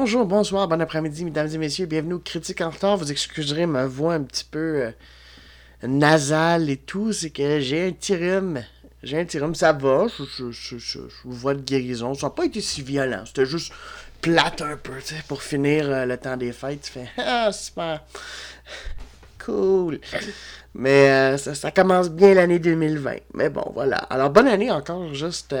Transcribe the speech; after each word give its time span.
Bonjour, 0.00 0.26
bonsoir, 0.26 0.68
bon 0.68 0.80
après-midi, 0.80 1.24
mesdames 1.24 1.48
et 1.52 1.58
messieurs. 1.58 1.86
Bienvenue 1.86 2.14
au 2.14 2.18
Critique 2.20 2.60
en 2.60 2.70
retard. 2.70 2.96
Vous 2.96 3.10
excuserez 3.10 3.66
ma 3.66 3.86
voix 3.86 4.14
un 4.14 4.22
petit 4.22 4.44
peu 4.44 4.84
euh, 4.84 4.90
nasale 5.82 6.70
et 6.70 6.76
tout. 6.76 7.12
C'est 7.12 7.30
que 7.30 7.58
j'ai 7.58 7.88
un 7.88 7.90
petit 7.90 8.14
rhume. 8.14 8.62
J'ai 9.02 9.18
un 9.18 9.24
petit 9.24 9.40
rhume, 9.40 9.56
ça 9.56 9.72
va. 9.72 10.06
Je, 10.06 10.52
je, 10.52 10.98
de 11.52 11.60
guérison. 11.62 12.14
Ça 12.14 12.28
n'a 12.28 12.30
pas 12.30 12.44
été 12.44 12.60
si 12.60 12.80
violent. 12.80 13.24
C'était 13.26 13.44
juste 13.44 13.72
plate 14.20 14.62
un 14.62 14.76
peu, 14.76 14.92
pour 15.26 15.42
finir 15.42 15.90
euh, 15.90 16.06
le 16.06 16.16
temps 16.16 16.36
des 16.36 16.52
fêtes. 16.52 16.82
Tu 16.82 16.92
fais 16.92 17.08
Ah. 17.18 17.50
Cool. 19.44 19.98
Mais 20.74 21.10
euh, 21.10 21.38
ça, 21.38 21.56
ça 21.56 21.72
commence 21.72 22.08
bien 22.08 22.34
l'année 22.34 22.60
2020. 22.60 23.16
Mais 23.34 23.50
bon, 23.50 23.68
voilà. 23.74 23.96
Alors, 24.10 24.30
bonne 24.30 24.46
année 24.46 24.70
encore, 24.70 25.12
juste. 25.12 25.56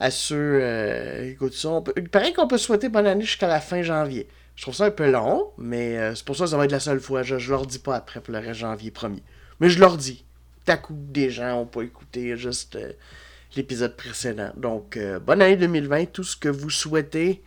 À 0.00 0.10
ceux 0.10 0.58
euh, 0.62 1.34
ça. 1.52 1.82
Il 1.96 2.08
paraît 2.08 2.32
qu'on 2.32 2.48
peut 2.48 2.58
souhaiter 2.58 2.88
bonne 2.88 3.06
année 3.06 3.24
jusqu'à 3.24 3.46
la 3.46 3.60
fin 3.60 3.82
janvier. 3.82 4.26
Je 4.56 4.62
trouve 4.62 4.74
ça 4.74 4.86
un 4.86 4.90
peu 4.90 5.10
long, 5.10 5.52
mais 5.58 5.98
euh, 5.98 6.14
c'est 6.14 6.24
pour 6.24 6.36
ça 6.36 6.44
que 6.44 6.50
ça 6.50 6.56
va 6.56 6.64
être 6.64 6.72
la 6.72 6.80
seule 6.80 7.00
fois. 7.00 7.22
Je, 7.22 7.38
je 7.38 7.50
leur 7.50 7.66
dis 7.66 7.78
pas 7.78 7.96
après 7.96 8.20
pour 8.20 8.32
le 8.32 8.40
reste 8.40 8.60
janvier 8.60 8.90
premier. 8.90 9.22
Mais 9.60 9.68
je 9.68 9.78
leur 9.78 9.96
dis. 9.96 10.24
T'as 10.64 10.76
coup 10.76 10.94
des 10.96 11.30
gens 11.30 11.60
ont 11.60 11.66
pas 11.66 11.82
écouté 11.82 12.36
juste 12.36 12.76
euh, 12.76 12.92
l'épisode 13.56 13.96
précédent. 13.96 14.52
Donc, 14.56 14.98
bonne 15.24 15.42
année 15.42 15.56
2020. 15.56 16.06
Tout 16.12 16.24
ce 16.24 16.36
que 16.36 16.48
vous 16.48 16.70
souhaitez. 16.70 17.42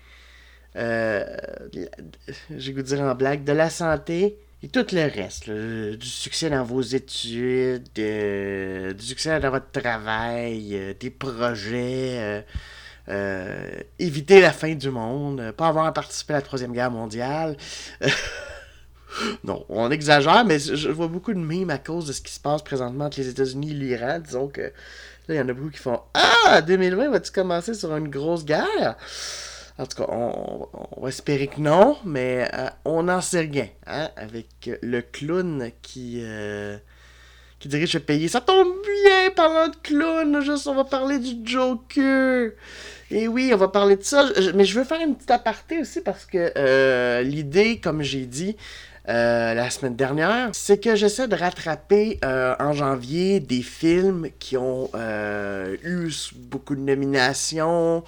J'ai 0.75 2.73
goût 2.73 2.81
de 2.81 2.81
dire 2.81 3.01
en 3.01 3.15
blague. 3.15 3.43
De 3.43 3.51
la 3.51 3.69
santé. 3.69 4.37
Et 4.63 4.69
tout 4.69 4.85
le 4.93 5.13
reste, 5.13 5.49
du 5.49 6.07
succès 6.07 6.49
dans 6.49 6.63
vos 6.63 6.81
études, 6.81 7.89
euh, 7.99 8.93
du 8.93 9.03
succès 9.03 9.37
dans 9.41 9.49
votre 9.49 9.69
travail, 9.71 10.69
euh, 10.73 10.93
des 10.97 11.09
projets, 11.09 12.45
euh, 13.09 13.79
éviter 13.99 14.39
la 14.39 14.53
fin 14.53 14.73
du 14.73 14.89
monde, 14.89 15.51
pas 15.57 15.67
avoir 15.67 15.85
à 15.85 15.93
participer 15.93 16.31
à 16.31 16.37
la 16.37 16.41
Troisième 16.43 16.71
Guerre 16.71 16.91
mondiale. 16.91 17.57
non, 19.43 19.65
on 19.67 19.91
exagère, 19.91 20.45
mais 20.45 20.59
je 20.59 20.87
vois 20.87 21.09
beaucoup 21.09 21.33
de 21.33 21.39
mimes 21.39 21.69
à 21.69 21.77
cause 21.77 22.07
de 22.07 22.13
ce 22.13 22.21
qui 22.21 22.31
se 22.31 22.39
passe 22.39 22.61
présentement 22.61 23.07
entre 23.07 23.19
les 23.19 23.27
États-Unis 23.27 23.71
et 23.71 23.73
l'Iran. 23.73 24.19
Disons 24.19 24.47
que 24.47 24.61
là, 24.61 24.71
il 25.27 25.35
y 25.35 25.41
en 25.41 25.49
a 25.49 25.53
beaucoup 25.53 25.71
qui 25.71 25.79
font 25.79 25.99
Ah, 26.13 26.61
2020, 26.61 27.09
va-tu 27.09 27.33
commencer 27.33 27.73
sur 27.73 27.93
une 27.97 28.07
grosse 28.07 28.45
guerre 28.45 28.95
en 29.79 29.85
tout 29.87 29.97
cas, 29.97 30.09
on, 30.09 30.67
va 31.01 31.09
espérer 31.09 31.47
que 31.47 31.59
non, 31.59 31.97
mais 32.05 32.47
euh, 32.53 32.69
on 32.85 33.03
n'en 33.03 33.21
sait 33.21 33.41
rien. 33.41 33.67
Hein, 33.87 34.09
avec 34.15 34.69
le 34.81 35.01
clown 35.01 35.71
qui, 35.81 36.19
euh, 36.21 36.77
qui 37.59 37.69
dirige 37.69 37.93
le 37.95 37.99
pays. 38.01 38.29
Ça 38.29 38.39
tombe 38.39 38.67
bien 39.03 39.31
parlant 39.35 39.69
de 39.69 39.75
clown. 39.81 40.41
Juste, 40.41 40.67
on 40.67 40.75
va 40.75 40.83
parler 40.83 41.17
du 41.17 41.37
Joker. 41.43 42.51
Et 43.09 43.27
oui, 43.27 43.49
on 43.51 43.57
va 43.57 43.67
parler 43.67 43.95
de 43.95 44.03
ça. 44.03 44.29
Mais 44.53 44.63
je 44.63 44.77
veux 44.77 44.85
faire 44.85 45.01
une 45.01 45.15
petite 45.15 45.31
aparté 45.31 45.79
aussi 45.79 46.01
parce 46.01 46.25
que 46.25 46.51
euh, 46.55 47.23
l'idée, 47.23 47.79
comme 47.79 48.03
j'ai 48.03 48.27
dit 48.27 48.55
la 49.05 49.69
semaine 49.69 49.97
dernière, 49.97 50.51
c'est 50.53 50.81
que 50.81 50.95
j'essaie 50.95 51.27
de 51.27 51.35
rattraper 51.35 52.19
en 52.23 52.71
janvier 52.71 53.41
des 53.41 53.61
films 53.61 54.29
qui 54.39 54.55
ont 54.55 54.89
eu 55.83 56.09
beaucoup 56.35 56.75
de 56.75 56.81
nominations 56.81 58.03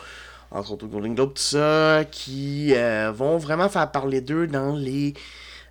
entre 0.55 0.71
autres 0.71 0.85
au 0.85 0.89
Golden 0.89 1.15
Globe, 1.15 1.33
tout 1.33 1.41
ça, 1.41 2.03
qui 2.09 2.73
euh, 2.75 3.11
vont 3.11 3.37
vraiment 3.37 3.67
faire 3.67 3.91
parler 3.91 4.21
d'eux 4.21 4.47
dans 4.47 4.73
les 4.73 5.13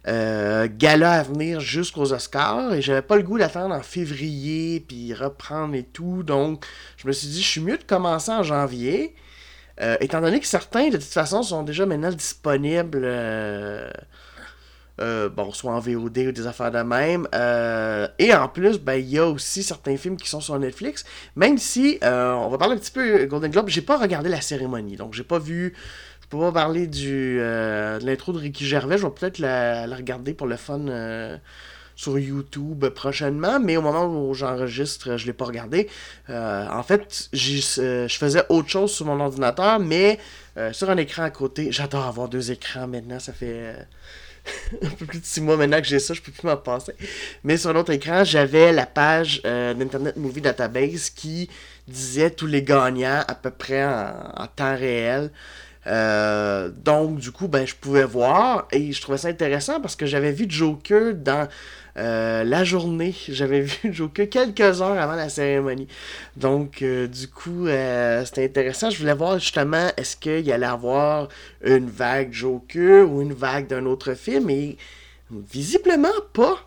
euh, 0.07 0.69
galas 0.71 1.21
à 1.21 1.23
venir 1.23 1.61
jusqu'aux 1.61 2.13
Oscars. 2.13 2.75
Et 2.75 2.83
j'avais 2.83 3.03
pas 3.03 3.17
le 3.17 3.23
goût 3.23 3.39
d'attendre 3.39 3.75
en 3.75 3.83
février, 3.83 4.85
puis 4.87 5.15
reprendre 5.15 5.75
et 5.75 5.85
tout. 5.85 6.23
Donc, 6.23 6.67
je 6.99 7.07
me 7.07 7.13
suis 7.13 7.29
dit, 7.29 7.43
je 7.43 7.49
suis 7.49 7.61
mieux 7.63 7.79
de 7.79 7.83
commencer 7.83 8.31
en 8.31 8.43
janvier. 8.43 9.15
Euh, 9.81 9.97
étant 10.01 10.21
donné 10.21 10.39
que 10.39 10.47
certains, 10.47 10.89
de 10.89 10.99
toute 10.99 11.05
façon, 11.05 11.43
sont 11.43 11.63
déjà 11.63 11.87
maintenant 11.87 12.13
disponibles. 12.13 13.05
Euh, 15.01 15.29
bon, 15.29 15.51
soit 15.53 15.73
en 15.73 15.81
VOD 15.81 16.19
ou 16.19 16.33
des 16.33 16.47
affaires 16.47 16.71
de 16.71 16.79
même. 16.79 17.27
Euh, 17.35 18.07
et 18.19 18.33
en 18.33 18.49
plus, 18.49 18.79
ben, 18.79 18.95
il 18.95 19.09
y 19.09 19.19
a 19.19 19.27
aussi 19.27 19.63
certains 19.63 19.97
films 19.97 20.17
qui 20.17 20.29
sont 20.29 20.41
sur 20.41 20.59
Netflix. 20.59 21.05
Même 21.37 21.59
si, 21.59 21.99
euh, 22.05 22.33
on 22.33 22.49
va 22.49 22.59
parler 22.59 22.77
un 22.77 22.79
petit 22.79 22.93
peu 22.93 23.25
Golden 23.27 23.51
Globe, 23.51 23.69
j'ai 23.69 23.83
pas 23.83 23.99
regardé 23.99 24.29
la 24.29 24.41
cérémonie. 24.41 24.97
Donc, 24.97 25.15
j'ai 25.15 25.25
pas 25.25 25.39
vu. 25.39 25.75
Je 26.23 26.29
peux 26.29 26.39
pas 26.39 26.53
parler 26.53 26.87
du, 26.87 27.37
de 27.37 28.07
l'intro 28.07 28.33
de 28.33 28.39
Ricky 28.39 28.67
Gervais. 28.67 28.99
Je 28.99 29.07
vais 29.07 29.13
peut-être 29.13 29.39
la, 29.39 29.87
regarder 29.95 30.33
pour 30.33 30.47
le 30.47 30.57
fun 30.57 30.87
sur 31.97 32.19
YouTube 32.19 32.87
prochainement. 32.89 33.61
Mais 33.61 33.77
au 33.77 33.83
moment 33.83 34.07
où 34.07 34.33
j'enregistre, 34.33 35.17
je 35.17 35.27
l'ai 35.27 35.35
pas 35.35 35.45
regardé. 35.45 35.89
En 36.29 36.83
fait, 36.83 37.29
je 37.35 38.07
faisais 38.09 38.43
autre 38.49 38.69
chose 38.69 38.93
sur 38.93 39.05
mon 39.05 39.21
ordinateur, 39.21 39.81
mais 39.81 40.19
sur 40.73 40.89
un 40.89 40.97
écran 40.97 41.25
à 41.25 41.31
côté. 41.31 41.71
J'adore 41.71 42.07
avoir 42.07 42.29
deux 42.29 42.51
écrans 42.51 42.89
maintenant. 42.89 43.21
Ça 43.21 43.35
fait. 43.35 43.75
un 44.83 44.91
peu 44.91 45.07
plus 45.07 45.21
de 45.21 45.25
six 45.25 45.41
mois 45.41 45.57
maintenant 45.57 45.81
que 45.81 45.87
j'ai 45.87 45.99
ça, 45.99 46.15
je 46.15 46.21
peux 46.21 46.33
plus 46.33 46.47
m'en 46.47 46.57
passer. 46.57 46.93
Mais 47.43 47.57
sur 47.57 47.73
l'autre 47.73 47.93
écran, 47.93 48.25
j'avais 48.25 48.73
la 48.73 48.87
page 48.87 49.41
euh, 49.45 49.75
d'Internet 49.75 50.17
Movie 50.17 50.41
Database 50.41 51.11
qui 51.11 51.49
disait 51.89 52.31
tous 52.31 52.47
les 52.47 52.63
gagnants 52.63 53.23
à 53.27 53.35
peu 53.35 53.51
près 53.51 53.85
en 53.85 54.47
temps 54.55 54.77
réel. 54.77 55.31
Euh, 55.87 56.71
donc, 56.71 57.19
du 57.19 57.31
coup, 57.31 57.49
ben, 57.49 57.67
je 57.67 57.75
pouvais 57.75 58.05
voir 58.05 58.67
et 58.73 58.93
je 58.93 59.01
trouvais 59.01 59.19
ça 59.19 59.29
intéressant 59.29 59.81
parce 59.81 59.97
que 59.97 60.07
j'avais 60.07 60.33
vu 60.33 60.47
Joker 60.49 61.15
dans 61.15 61.49
euh, 61.97 62.45
la 62.45 62.65
journée. 62.65 63.15
J'avais 63.29 63.61
vu 63.61 63.93
Joker 63.93 64.29
quelques 64.29 64.83
heures 64.83 64.99
avant 64.99 65.15
la 65.15 65.29
cérémonie. 65.29 65.89
Donc, 66.37 66.83
euh, 66.83 67.07
du 67.07 67.29
coup, 67.29 67.67
c'était 68.25 68.45
intéressant. 68.45 68.91
Je 68.91 68.99
voulais 68.99 69.15
voir 69.15 69.39
justement 69.39 69.89
est-ce 69.97 70.17
qu'il 70.17 70.41
y 70.41 70.53
allait 70.53 70.67
avoir 70.67 71.29
une 71.65 71.89
vague 71.89 72.33
Joker 72.33 73.11
ou 73.11 73.23
une 73.23 73.35
vague 73.35 73.67
d'un 73.67 73.87
autre 73.87 74.15
film 74.15 74.51
et 74.51 74.77
visiblement 75.31 76.09
pas. 76.33 76.59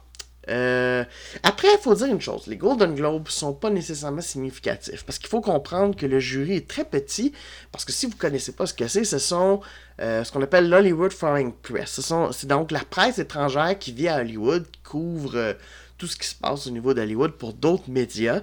Euh, 0.49 1.03
après, 1.43 1.67
il 1.73 1.79
faut 1.79 1.93
dire 1.93 2.07
une 2.07 2.21
chose, 2.21 2.47
les 2.47 2.55
Golden 2.55 2.95
Globes 2.95 3.27
sont 3.27 3.53
pas 3.53 3.69
nécessairement 3.69 4.21
significatifs 4.21 5.03
parce 5.03 5.19
qu'il 5.19 5.29
faut 5.29 5.41
comprendre 5.41 5.95
que 5.95 6.05
le 6.05 6.19
jury 6.19 6.55
est 6.55 6.67
très 6.67 6.85
petit 6.85 7.33
parce 7.71 7.85
que 7.85 7.91
si 7.91 8.05
vous 8.05 8.15
connaissez 8.15 8.53
pas 8.53 8.65
ce 8.65 8.73
que 8.73 8.87
c'est, 8.87 9.03
ce 9.03 9.19
sont 9.19 9.61
euh, 9.99 10.23
ce 10.23 10.31
qu'on 10.31 10.41
appelle 10.41 10.69
l'Hollywood 10.69 11.11
Foreign 11.11 11.51
Press. 11.51 11.91
Ce 11.91 12.01
sont, 12.01 12.31
c'est 12.31 12.47
donc 12.47 12.71
la 12.71 12.83
presse 12.83 13.19
étrangère 13.19 13.77
qui 13.77 13.91
vit 13.91 14.07
à 14.07 14.17
Hollywood, 14.19 14.65
qui 14.71 14.79
couvre 14.81 15.35
euh, 15.35 15.53
tout 15.97 16.07
ce 16.07 16.15
qui 16.15 16.27
se 16.27 16.35
passe 16.35 16.67
au 16.67 16.71
niveau 16.71 16.93
d'Hollywood 16.93 17.31
pour 17.31 17.53
d'autres 17.53 17.89
médias, 17.89 18.41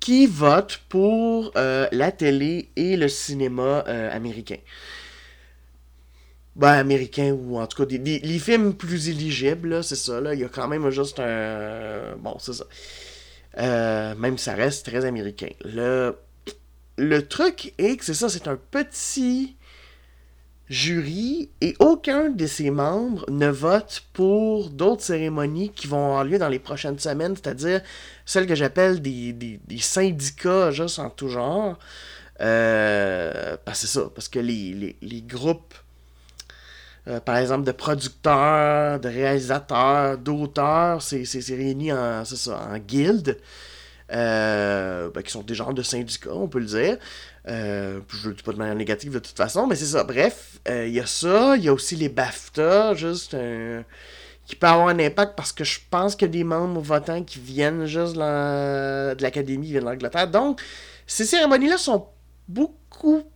qui 0.00 0.26
vote 0.26 0.80
pour 0.88 1.52
la 1.54 2.12
télé 2.12 2.68
et 2.76 2.96
le 2.96 3.08
cinéma 3.08 3.78
américain 3.80 4.58
ben, 6.56 6.72
américain 6.72 7.32
ou 7.32 7.58
en 7.58 7.66
tout 7.66 7.78
cas 7.78 7.86
des, 7.86 7.98
des- 7.98 8.20
les 8.20 8.38
films 8.40 8.74
plus 8.74 9.08
éligibles, 9.10 9.84
c'est 9.84 9.96
ça. 9.96 10.20
Là, 10.20 10.34
il 10.34 10.40
y 10.40 10.44
a 10.44 10.48
quand 10.48 10.68
même 10.68 10.90
juste 10.90 11.20
un. 11.20 12.16
Bon, 12.18 12.36
c'est 12.40 12.54
ça. 12.54 12.64
Euh, 13.58 14.14
même 14.16 14.38
si 14.38 14.44
ça 14.44 14.54
reste 14.54 14.86
très 14.86 15.04
américain. 15.04 15.48
Le, 15.64 16.16
le 16.98 17.26
truc 17.26 17.74
est 17.78 17.96
que 17.96 18.04
c'est 18.04 18.14
ça, 18.14 18.28
c'est 18.28 18.48
un 18.48 18.56
petit 18.70 19.56
jury 20.68 21.50
et 21.60 21.76
aucun 21.78 22.30
de 22.30 22.46
ses 22.46 22.70
membres 22.70 23.24
ne 23.30 23.46
vote 23.48 24.02
pour 24.12 24.70
d'autres 24.70 25.02
cérémonies 25.02 25.70
qui 25.70 25.86
vont 25.86 26.06
avoir 26.06 26.24
lieu 26.24 26.38
dans 26.38 26.48
les 26.48 26.58
prochaines 26.58 26.98
semaines, 26.98 27.36
c'est-à-dire 27.36 27.82
celles 28.24 28.46
que 28.46 28.54
j'appelle 28.56 29.00
des, 29.00 29.32
des, 29.32 29.78
syndicats 29.78 30.72
juste 30.72 30.98
en 30.98 31.10
tout 31.10 31.28
genre. 31.28 31.78
Euh, 32.40 33.56
c'est 33.74 33.86
ça, 33.86 34.10
parce 34.14 34.28
que 34.28 34.38
les, 34.40 34.96
les 35.00 35.22
groupes 35.22 35.74
euh, 37.08 37.20
par 37.20 37.36
exemple, 37.36 37.64
de 37.64 37.72
producteurs, 37.72 38.98
de 39.00 39.08
réalisateurs, 39.08 40.18
d'auteurs, 40.18 41.02
c'est 41.02 41.24
réuni 41.54 41.92
en, 41.92 42.24
ça, 42.24 42.68
en 42.70 42.78
guildes, 42.78 43.38
euh, 44.12 45.10
ben, 45.14 45.22
qui 45.22 45.30
sont 45.32 45.42
des 45.42 45.54
genres 45.54 45.74
de 45.74 45.82
syndicats, 45.82 46.30
on 46.34 46.48
peut 46.48 46.60
le 46.60 46.66
dire. 46.66 46.96
Euh, 47.48 48.00
je 48.08 48.28
le 48.30 48.34
dis 48.34 48.42
pas 48.42 48.52
de 48.52 48.58
manière 48.58 48.74
négative 48.74 49.12
de 49.12 49.18
toute 49.20 49.36
façon, 49.36 49.66
mais 49.66 49.76
c'est 49.76 49.86
ça. 49.86 50.04
Bref, 50.04 50.58
euh, 50.68 50.86
il 50.86 50.94
y 50.94 51.00
a 51.00 51.06
ça, 51.06 51.56
il 51.56 51.64
y 51.64 51.68
a 51.68 51.72
aussi 51.72 51.94
les 51.96 52.08
BAFTA, 52.08 52.94
juste 52.94 53.36
qui 54.46 54.54
peut 54.54 54.66
avoir 54.68 54.88
un 54.88 54.98
impact 55.00 55.34
parce 55.36 55.52
que 55.52 55.64
je 55.64 55.80
pense 55.90 56.14
a 56.28 56.32
des 56.32 56.44
membres 56.44 56.80
votants 56.80 57.22
qui 57.24 57.40
viennent 57.40 57.86
juste 57.86 58.14
de 58.14 58.20
la- 58.20 59.14
de 59.16 59.22
l'Académie, 59.22 59.66
viennent 59.70 59.84
de 59.84 59.88
l'Angleterre. 59.88 60.28
Donc, 60.28 60.60
ces 61.06 61.24
cérémonies-là 61.24 61.78
sont 61.78 62.06
beaucoup 62.48 62.85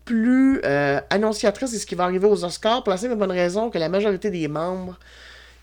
plus 0.05 0.61
euh, 0.65 1.01
annonciatrices 1.11 1.73
de 1.73 1.79
ce 1.79 1.87
qui 1.87 1.95
va 1.95 2.05
arriver 2.05 2.27
aux 2.27 2.45
Oscars, 2.45 2.83
pour 2.83 2.91
la 2.91 2.97
simple 2.97 3.13
et 3.13 3.17
bonne 3.17 3.31
raison 3.31 3.71
que 3.71 3.79
la 3.79 3.89
majorité 3.89 4.31
des 4.31 4.49
membres 4.49 4.99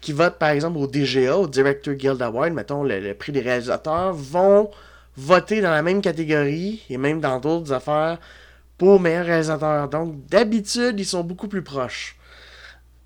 qui 0.01 0.13
votent, 0.13 0.37
par 0.37 0.49
exemple, 0.49 0.77
au 0.77 0.87
DGA, 0.87 1.37
au 1.37 1.47
Director 1.47 1.93
Guild 1.93 2.21
Award, 2.21 2.53
mettons 2.53 2.83
le, 2.83 3.13
prix 3.13 3.31
des 3.31 3.41
réalisateurs, 3.41 4.13
vont 4.13 4.69
voter 5.15 5.61
dans 5.61 5.71
la 5.71 5.81
même 5.81 6.01
catégorie 6.01 6.83
et 6.89 6.97
même 6.97 7.19
dans 7.19 7.39
d'autres 7.39 7.73
affaires 7.73 8.19
pour 8.77 8.99
meilleur 8.99 9.25
réalisateur. 9.25 9.89
Donc, 9.89 10.27
d'habitude, 10.27 10.99
ils 10.99 11.05
sont 11.05 11.23
beaucoup 11.23 11.47
plus 11.47 11.63
proches. 11.63 12.15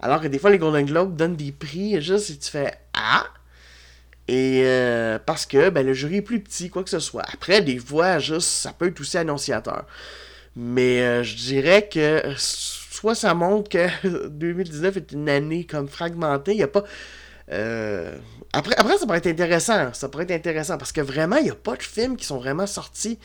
Alors 0.01 0.19
que 0.19 0.27
des 0.27 0.39
fois, 0.39 0.49
les 0.49 0.57
Golden 0.57 0.85
Globes 0.85 1.15
donnent 1.15 1.35
des 1.35 1.51
prix 1.51 2.01
juste 2.01 2.31
et 2.31 2.37
tu 2.37 2.49
fais 2.49 2.73
Ah! 2.93 3.25
Et 4.27 4.61
euh, 4.65 5.19
parce 5.25 5.45
que 5.45 5.69
ben, 5.69 5.85
le 5.85 5.93
jury 5.93 6.17
est 6.17 6.21
plus 6.21 6.39
petit, 6.39 6.69
quoi 6.69 6.83
que 6.83 6.89
ce 6.89 6.99
soit. 6.99 7.23
Après, 7.33 7.61
des 7.61 7.79
fois, 7.79 8.19
juste, 8.19 8.47
ça 8.47 8.71
peut 8.73 8.87
être 8.87 8.99
aussi 8.99 9.17
annonciateur. 9.17 9.85
Mais 10.55 11.01
euh, 11.01 11.23
je 11.23 11.35
dirais 11.35 11.87
que 11.87 12.21
soit 12.37 13.15
ça 13.15 13.33
montre 13.33 13.69
que 13.69 14.27
2019 14.27 14.97
est 14.97 15.11
une 15.13 15.29
année 15.29 15.65
comme 15.65 15.87
fragmentée, 15.87 16.51
il 16.51 16.57
n'y 16.57 16.63
a 16.63 16.67
pas. 16.67 16.83
Euh, 17.51 18.15
après, 18.53 18.75
après, 18.77 18.97
ça 18.97 19.05
pourrait 19.05 19.19
être 19.19 19.27
intéressant. 19.27 19.93
Ça 19.93 20.09
pourrait 20.09 20.25
être 20.25 20.31
intéressant 20.31 20.77
parce 20.77 20.91
que 20.91 21.01
vraiment, 21.01 21.37
il 21.37 21.45
n'y 21.45 21.51
a 21.51 21.55
pas 21.55 21.75
de 21.75 21.83
films 21.83 22.17
qui 22.17 22.25
sont 22.25 22.37
vraiment 22.37 22.67
sortis. 22.67 23.19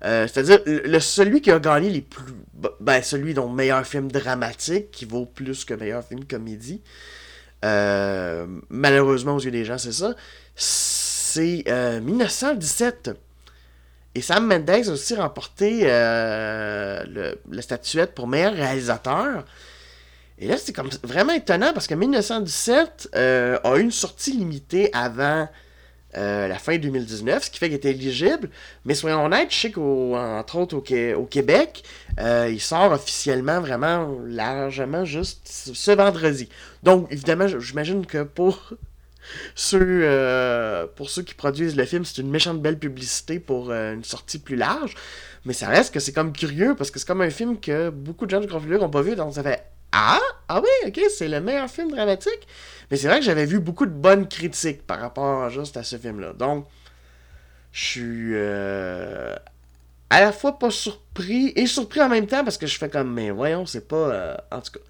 C'est-à-dire, 0.00 0.60
le, 0.64 1.00
celui 1.00 1.40
qui 1.40 1.50
a 1.50 1.58
gagné 1.58 1.90
les 1.90 2.02
plus. 2.02 2.32
Ben, 2.78 3.02
celui 3.02 3.34
dont 3.34 3.48
meilleur 3.48 3.84
film 3.84 4.12
dramatique, 4.12 4.92
qui 4.92 5.04
vaut 5.04 5.26
plus 5.26 5.64
que 5.64 5.74
meilleur 5.74 6.04
film 6.04 6.24
comédie. 6.24 6.82
malheureusement, 7.62 9.34
aux 9.34 9.40
yeux 9.40 9.50
des 9.50 9.64
gens, 9.64 9.78
c'est 9.78 9.92
ça 9.92 10.14
c'est 10.58 11.64
1917. 12.02 13.10
Euh, 14.18 14.20
Et 14.20 14.22
Sam 14.22 14.46
Mendes 14.46 14.70
a 14.70 14.90
aussi 14.90 15.14
remporté 15.14 15.80
euh, 15.84 17.34
la 17.50 17.62
statuette 17.62 18.14
pour 18.14 18.26
meilleur 18.26 18.54
réalisateur. 18.54 19.44
Et 20.38 20.46
là, 20.46 20.56
c'est 20.56 20.72
comme 20.72 20.90
vraiment 21.02 21.32
étonnant 21.32 21.72
parce 21.72 21.86
que 21.86 21.94
1917 21.94 23.10
euh, 23.14 23.58
a 23.64 23.76
eu 23.76 23.82
une 23.82 23.90
sortie 23.90 24.32
limitée 24.32 24.90
avant 24.92 25.48
la 26.14 26.58
fin 26.58 26.76
2019, 26.76 27.44
ce 27.44 27.50
qui 27.50 27.58
fait 27.60 27.66
qu'il 27.66 27.76
était 27.76 27.90
éligible. 27.90 28.50
Mais 28.84 28.94
soyons 28.94 29.24
honnêtes, 29.24 29.52
je 29.52 29.56
sais 29.56 29.70
qu'entre 29.70 30.56
autres 30.56 30.76
au, 30.76 31.24
Québec, 31.26 31.84
il 32.18 32.60
sort 32.60 32.90
officiellement 32.90 33.60
vraiment 33.60 34.16
largement 34.26 35.04
juste 35.04 35.42
ce 35.46 35.92
vendredi. 35.92 36.48
Donc, 36.82 37.06
évidemment, 37.12 37.46
j'imagine 37.46 38.04
que 38.04 38.24
pour 38.24 38.72
euh, 39.74 40.86
pour 40.96 41.10
ceux 41.10 41.22
qui 41.22 41.34
produisent 41.34 41.76
le 41.76 41.84
film, 41.84 42.04
c'est 42.04 42.18
une 42.18 42.30
méchante 42.30 42.60
belle 42.60 42.78
publicité 42.78 43.38
pour 43.40 43.70
euh, 43.70 43.94
une 43.94 44.04
sortie 44.04 44.38
plus 44.38 44.56
large. 44.56 44.94
Mais 45.44 45.52
ça 45.52 45.68
reste 45.68 45.94
que 45.94 46.00
c'est 46.00 46.12
comme 46.12 46.32
curieux 46.32 46.74
parce 46.74 46.90
que 46.90 46.98
c'est 46.98 47.06
comme 47.06 47.20
un 47.20 47.30
film 47.30 47.58
que 47.60 47.90
beaucoup 47.90 48.26
de 48.26 48.30
gens 48.30 48.40
du 48.40 48.46
Grand 48.46 48.60
public 48.60 48.80
n'ont 48.80 48.90
pas 48.90 49.02
vu. 49.02 49.16
Donc 49.16 49.34
ça 49.34 49.42
fait 49.42 49.64
Ah, 49.92 50.20
ah 50.48 50.60
oui, 50.60 50.88
ok, 50.88 51.00
c'est 51.10 51.28
le 51.28 51.40
meilleur 51.40 51.68
film 51.68 51.90
dramatique. 51.90 52.46
Mais 52.90 52.96
c'est 52.96 53.08
vrai 53.08 53.20
que 53.20 53.24
j'avais 53.24 53.46
vu 53.46 53.60
beaucoup 53.60 53.86
de 53.86 53.92
bonnes 53.92 54.28
critiques 54.28 54.86
par 54.86 55.00
rapport 55.00 55.48
juste 55.50 55.76
à 55.76 55.82
ce 55.82 55.96
film-là. 55.96 56.32
Donc, 56.32 56.66
je 57.72 57.84
suis 57.84 58.30
euh, 58.34 59.36
à 60.10 60.20
la 60.20 60.32
fois 60.32 60.58
pas 60.58 60.70
surpris 60.70 61.52
et 61.54 61.66
surpris 61.66 62.00
en 62.00 62.08
même 62.08 62.26
temps 62.26 62.44
parce 62.44 62.58
que 62.58 62.66
je 62.66 62.78
fais 62.78 62.88
comme, 62.88 63.12
mais 63.12 63.30
voyons, 63.30 63.66
c'est 63.66 63.86
pas. 63.86 64.42
en 64.50 64.60
tout 64.60 64.72
cas. 64.72 64.80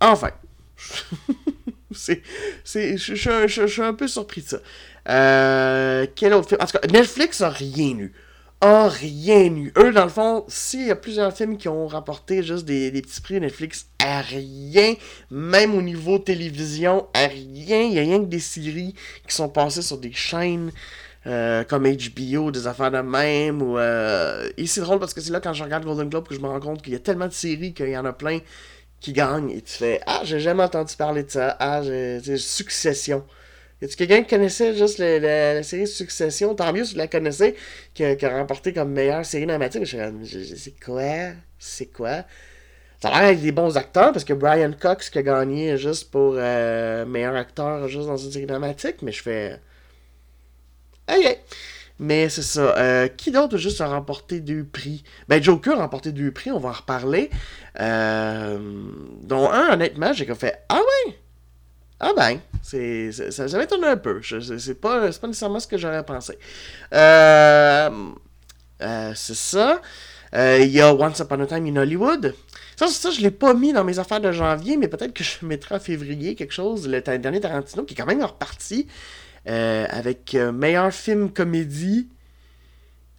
Enfin. 0.00 0.30
c'est, 2.64 2.96
je, 2.96 3.66
suis 3.66 3.82
un 3.82 3.94
peu 3.94 4.08
surpris 4.08 4.42
de 4.42 4.48
ça. 4.48 4.58
Euh, 5.08 6.06
quel 6.14 6.34
autre 6.34 6.48
film? 6.48 6.60
En 6.60 6.66
tout 6.66 6.78
cas, 6.78 6.86
Netflix 6.88 7.40
a 7.40 7.50
rien 7.50 7.98
eu. 7.98 8.12
A 8.60 8.88
rien 8.88 9.54
eu. 9.54 9.72
Eux, 9.76 9.92
dans 9.92 10.04
le 10.04 10.10
fond, 10.10 10.44
s'il 10.48 10.86
y 10.86 10.90
a 10.90 10.96
plusieurs 10.96 11.36
films 11.36 11.58
qui 11.58 11.68
ont 11.68 11.86
rapporté 11.86 12.42
juste 12.42 12.64
des, 12.64 12.90
petits 12.90 13.20
prix, 13.20 13.40
Netflix 13.40 13.86
a 14.02 14.22
rien. 14.22 14.94
Même 15.30 15.74
au 15.74 15.82
niveau 15.82 16.18
télévision, 16.18 17.06
a 17.14 17.26
rien. 17.26 17.82
Il 17.82 17.92
y 17.92 17.98
a 17.98 18.02
rien 18.02 18.20
que 18.20 18.26
des 18.26 18.40
séries 18.40 18.94
qui 19.28 19.34
sont 19.34 19.48
passées 19.48 19.82
sur 19.82 19.98
des 19.98 20.12
chaînes. 20.12 20.72
Euh, 21.26 21.64
comme 21.64 21.88
HBO, 21.88 22.52
des 22.52 22.68
affaires 22.68 22.92
de 22.92 23.00
même. 23.00 23.60
Euh... 23.60 24.48
Et 24.56 24.68
c'est 24.68 24.80
drôle 24.80 25.00
parce 25.00 25.12
que 25.12 25.20
c'est 25.20 25.32
là 25.32 25.40
quand 25.40 25.52
je 25.52 25.64
regarde 25.64 25.84
Golden 25.84 26.08
Globe 26.08 26.28
que 26.28 26.36
je 26.36 26.38
me 26.38 26.46
rends 26.46 26.60
compte 26.60 26.82
qu'il 26.82 26.92
y 26.92 26.96
a 26.96 27.00
tellement 27.00 27.26
de 27.26 27.32
séries 27.32 27.74
qu'il 27.74 27.88
y 27.88 27.98
en 27.98 28.04
a 28.04 28.12
plein 28.12 28.38
qui 29.00 29.12
gagne 29.12 29.50
et 29.50 29.62
tu 29.62 29.72
fais 29.72 30.00
Ah, 30.06 30.20
j'ai 30.24 30.40
jamais 30.40 30.62
entendu 30.62 30.94
parler 30.96 31.22
de 31.22 31.30
ça. 31.30 31.56
Ah, 31.60 31.82
j'ai 31.82 32.38
Succession. 32.38 33.24
Y 33.82 33.84
a-tu 33.84 33.96
quelqu'un 33.96 34.22
qui 34.22 34.30
connaissait 34.30 34.74
juste 34.74 34.98
la, 34.98 35.62
série 35.62 35.86
Succession? 35.86 36.54
Tant 36.54 36.72
mieux 36.72 36.84
si 36.84 36.92
tu 36.92 36.98
la 36.98 37.08
connaissais, 37.08 37.54
qui 37.94 38.04
a, 38.04 38.16
remporté 38.30 38.72
comme 38.72 38.92
meilleure 38.92 39.24
série 39.26 39.46
dramatique. 39.46 39.86
C'est 39.86 40.80
quoi? 40.80 41.32
C'est 41.58 41.86
quoi? 41.86 42.24
Ça 43.00 43.08
a 43.08 43.10
l'air 43.20 43.28
avec 43.28 43.42
des 43.42 43.52
bons 43.52 43.76
acteurs 43.76 44.12
parce 44.12 44.24
que 44.24 44.32
Brian 44.32 44.72
Cox 44.72 45.10
qui 45.10 45.18
a 45.18 45.22
gagné 45.22 45.76
juste 45.76 46.10
pour 46.10 46.34
euh, 46.38 47.04
meilleur 47.04 47.36
acteur 47.36 47.86
juste 47.88 48.06
dans 48.06 48.16
une 48.16 48.32
série 48.32 48.46
dramatique, 48.46 49.02
mais 49.02 49.12
je 49.12 49.22
fais. 49.22 49.60
Ok. 51.08 51.38
Mais 51.98 52.28
c'est 52.28 52.42
ça. 52.42 52.76
Euh, 52.76 53.08
qui 53.08 53.30
d'autre 53.30 53.56
juste 53.56 53.80
a 53.80 53.86
remporté 53.86 54.40
deux 54.40 54.64
prix? 54.64 55.02
Ben, 55.28 55.42
Joker 55.42 55.78
a 55.78 55.82
remporté 55.82 56.12
deux 56.12 56.30
prix, 56.30 56.50
on 56.50 56.58
va 56.58 56.70
en 56.70 56.72
reparler. 56.72 57.30
Euh, 57.80 58.58
dont 59.22 59.50
un, 59.50 59.72
honnêtement, 59.72 60.12
j'ai 60.12 60.26
fait 60.34 60.62
Ah 60.68 60.80
ouais 60.80 61.18
Ah 62.00 62.12
ben, 62.16 62.38
c'est, 62.62 63.12
ça, 63.12 63.58
m'étonne 63.58 63.84
un 63.84 63.96
peu. 63.96 64.20
c'est, 64.22 64.80
pas, 64.80 65.10
pas 65.10 65.26
nécessairement 65.26 65.60
ce 65.60 65.66
que 65.66 65.78
j'aurais 65.78 66.04
pensé. 66.04 66.38
Euh, 66.92 67.90
c'est 69.14 69.36
ça. 69.36 69.80
Il 70.34 70.68
y 70.68 70.82
a 70.82 70.94
Once 70.94 71.18
Upon 71.20 71.40
a 71.40 71.46
Time 71.46 71.66
in 71.66 71.76
Hollywood. 71.76 72.34
Ça, 72.76 72.88
ça 72.88 73.10
je 73.10 73.22
l'ai 73.22 73.30
pas 73.30 73.54
mis 73.54 73.72
dans 73.72 73.84
mes 73.84 73.98
affaires 73.98 74.20
de 74.20 74.30
janvier, 74.32 74.76
mais 74.76 74.88
peut-être 74.88 75.14
que 75.14 75.24
je 75.24 75.46
mettrai 75.46 75.76
en 75.76 75.80
février 75.80 76.34
quelque 76.34 76.52
chose. 76.52 76.86
Le 76.86 77.00
dernier 77.00 77.40
Tarantino 77.40 77.84
qui 77.84 77.94
est 77.94 77.96
quand 77.96 78.04
même 78.04 78.22
reparti. 78.22 78.86
Euh, 79.48 79.86
avec 79.90 80.34
euh, 80.34 80.50
meilleur 80.50 80.92
film 80.92 81.30
comédie. 81.30 82.08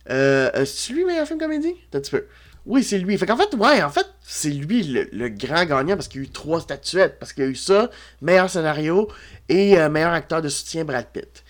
Euh, 0.09 0.65
c'est 0.65 0.91
lui 0.91 1.06
meilleur 1.06 1.25
film 1.25 1.39
comédie? 1.39 1.74
Un 1.94 2.00
petit 2.01 2.12
peu. 2.12 2.25
Oui, 2.65 2.83
c'est 2.83 2.97
lui. 2.97 3.18
Fait 3.18 3.25
fait, 3.25 3.56
ouais, 3.56 3.81
en 3.81 3.89
fait, 3.89 4.07
c'est 4.21 4.50
lui 4.50 4.83
le, 4.83 5.29
grand 5.29 5.63
gagnant 5.63 5.95
parce 5.95 6.09
qu'il 6.09 6.21
y 6.21 6.25
a 6.25 6.27
eu 6.27 6.29
trois 6.29 6.59
statuettes. 6.59 7.18
Parce 7.18 7.31
qu'il 7.31 7.45
y 7.45 7.47
a 7.47 7.50
eu 7.50 7.56
ça, 7.56 7.89
meilleur 8.21 8.50
scénario 8.50 9.07
et 9.47 9.77
meilleur 9.88 10.12
acteur 10.12 10.41
de 10.41 10.50
soutien 10.50 10.83
Brad 10.83 11.07
Pitt. 11.13 11.45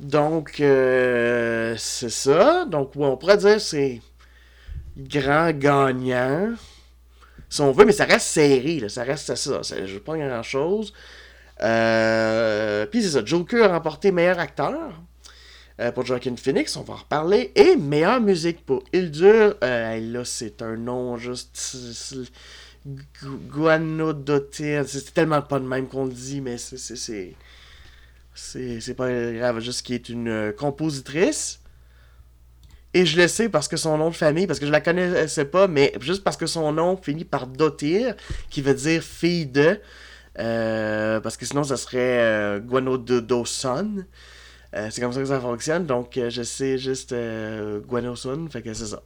Donc, 0.00 0.54
c'est 0.56 1.76
ça. 2.10 2.64
Donc, 2.64 2.92
on 2.96 3.18
pourrait 3.18 3.36
dire 3.36 3.60
c'est 3.60 4.00
grand 4.96 5.52
gagnant. 5.52 6.54
Si 7.50 7.60
on 7.60 7.70
veut, 7.70 7.84
mais 7.84 7.92
ça 7.92 8.06
reste 8.06 8.28
serré, 8.28 8.82
ça 8.88 9.04
reste 9.04 9.34
ça. 9.34 9.62
ça 9.62 9.86
je 9.86 9.92
veux 9.92 10.00
pas 10.00 10.16
grand 10.16 10.42
chose. 10.42 10.94
Euh, 11.62 12.86
puis 12.86 13.02
c'est 13.02 13.10
ça, 13.10 13.24
Joker 13.24 13.70
a 13.70 13.74
remporté 13.74 14.10
meilleur 14.10 14.38
acteur 14.38 15.00
euh, 15.80 15.90
pour 15.92 16.04
Joaquin 16.04 16.36
Phoenix, 16.36 16.76
on 16.76 16.82
va 16.82 16.94
en 16.94 16.96
reparler. 16.98 17.52
Et 17.54 17.76
meilleure 17.76 18.20
musique 18.20 18.64
pour 18.64 18.82
Il 18.92 19.10
dure. 19.10 19.56
Euh, 19.62 20.00
là, 20.00 20.24
c'est 20.24 20.60
un 20.62 20.76
nom 20.76 21.16
juste. 21.16 21.58
Guanodotir. 23.24 24.84
C'est 24.88 25.14
tellement 25.14 25.40
pas 25.40 25.60
de 25.60 25.64
même 25.64 25.86
qu'on 25.86 26.04
le 26.04 26.12
dit, 26.12 26.40
mais 26.40 26.58
c'est. 26.58 27.34
C'est 28.34 28.94
pas 28.94 29.32
grave, 29.32 29.60
juste 29.60 29.86
qui 29.86 29.94
est 29.94 30.08
une 30.08 30.52
compositrice. 30.56 31.60
Et 32.94 33.06
je 33.06 33.18
le 33.18 33.26
sais 33.28 33.48
parce 33.48 33.68
que 33.68 33.78
son 33.78 33.96
nom 33.96 34.10
de 34.10 34.14
famille, 34.14 34.46
parce 34.46 34.58
que 34.58 34.66
je 34.66 34.70
la 34.70 34.82
connaissais 34.82 35.46
pas, 35.46 35.66
mais 35.66 35.94
juste 36.00 36.22
parce 36.22 36.36
que 36.36 36.46
son 36.46 36.72
nom 36.72 36.96
finit 36.96 37.24
par 37.24 37.46
Dotir, 37.46 38.14
qui 38.50 38.60
veut 38.60 38.74
dire 38.74 39.02
fille 39.02 39.46
de. 39.46 39.80
Euh, 40.38 41.20
parce 41.20 41.36
que 41.36 41.44
sinon, 41.44 41.64
ça 41.64 41.76
serait 41.76 41.98
euh, 42.20 42.60
Guano 42.60 42.98
de. 42.98 43.24
Euh, 44.74 44.88
c'est 44.90 45.00
comme 45.02 45.12
ça 45.12 45.20
que 45.20 45.26
ça 45.26 45.40
fonctionne. 45.40 45.86
Donc, 45.86 46.18
je 46.28 46.42
sais 46.42 46.78
juste 46.78 47.14
Guano 47.86 48.16
Sun. 48.16 48.48
Fait 48.48 48.62
que 48.62 48.72
c'est 48.72 48.86
ça. 48.86 49.02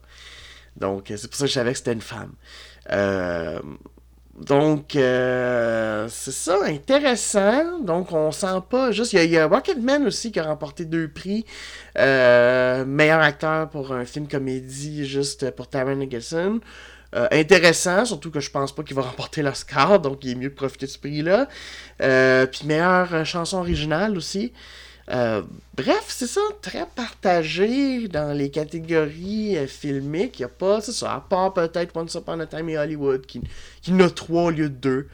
Donc, 0.76 1.06
c'est 1.08 1.28
pour 1.28 1.36
ça 1.36 1.44
que 1.44 1.48
je 1.48 1.54
savais 1.54 1.72
que 1.72 1.78
c'était 1.78 1.92
une 1.92 2.00
femme. 2.00 2.32
donc, 4.38 4.90
c'est 4.92 6.08
ça, 6.32 6.58
intéressant. 6.66 7.80
Donc, 7.80 8.12
on 8.12 8.30
sent 8.30 8.62
pas 8.70 8.92
juste. 8.92 9.12
Il 9.14 9.30
y, 9.30 9.38
a 9.38 9.46
Rocketman 9.46 10.06
aussi 10.06 10.30
qui 10.30 10.38
a 10.38 10.44
remporté 10.44 10.84
deux 10.84 11.08
prix. 11.08 11.44
meilleur 11.96 13.20
acteur 13.20 13.68
pour 13.70 13.92
un 13.92 14.04
film 14.04 14.28
comédie, 14.28 15.04
juste 15.04 15.50
pour 15.52 15.68
Taron 15.68 16.00
Egerton. 16.00 16.60
Euh, 17.14 17.28
intéressant, 17.30 18.04
surtout 18.04 18.30
que 18.30 18.40
je 18.40 18.50
pense 18.50 18.74
pas 18.74 18.82
qu'il 18.82 18.96
va 18.96 19.02
remporter 19.10 19.42
l'Oscar, 19.42 20.00
donc 20.00 20.24
il 20.24 20.32
est 20.32 20.34
mieux 20.34 20.48
de 20.48 20.54
profiter 20.54 20.86
de 20.86 20.90
ce 20.90 20.98
prix-là. 20.98 21.48
Euh, 22.02 22.46
puis 22.46 22.66
meilleure 22.66 23.14
euh, 23.14 23.24
chanson 23.24 23.58
originale 23.58 24.16
aussi. 24.16 24.52
bref, 25.08 26.06
c'est 26.08 26.26
ça, 26.26 26.40
très 26.62 26.84
partagé 26.94 28.08
dans 28.08 28.36
les 28.36 28.50
catégories 28.50 29.56
filmiques. 29.68 30.40
Il 30.40 30.42
n'y 30.42 30.46
a 30.46 30.48
pas, 30.48 30.80
c'est 30.80 30.92
ça, 30.92 31.14
à 31.14 31.20
part 31.20 31.54
peut-être 31.54 31.96
Once 31.96 32.14
Upon 32.14 32.40
a 32.40 32.46
Time 32.46 32.68
in 32.68 32.82
Hollywood, 32.82 33.24
qui, 33.24 33.40
qui 33.82 33.92
n'a 33.92 34.10
trois 34.10 34.44
au 34.44 34.50
lieu 34.50 34.68
de 34.68 34.74
deux. 34.74 35.08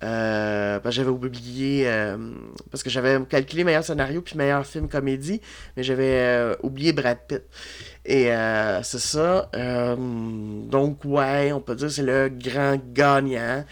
J'avais 0.00 1.10
oublié 1.10 1.90
parce 2.70 2.82
que 2.82 2.90
j'avais 2.90 3.20
calculé 3.28 3.64
meilleur 3.64 3.84
scénario 3.84 4.22
puis 4.22 4.36
meilleur 4.36 4.66
film 4.66 4.88
comédie 4.88 5.40
mais 5.76 5.82
j'avais 5.82 6.56
oublié 6.62 6.92
Brad 6.92 7.18
Pitt 7.28 7.42
et 8.04 8.32
euh, 8.32 8.82
c'est 8.82 8.98
ça. 8.98 9.50
Euh, 9.54 9.96
donc, 9.96 11.04
ouais, 11.04 11.52
on 11.52 11.60
peut 11.60 11.74
dire 11.74 11.88
que 11.88 11.92
c'est 11.92 12.02
le 12.02 12.28
grand 12.28 12.80
gagnant. 12.92 13.64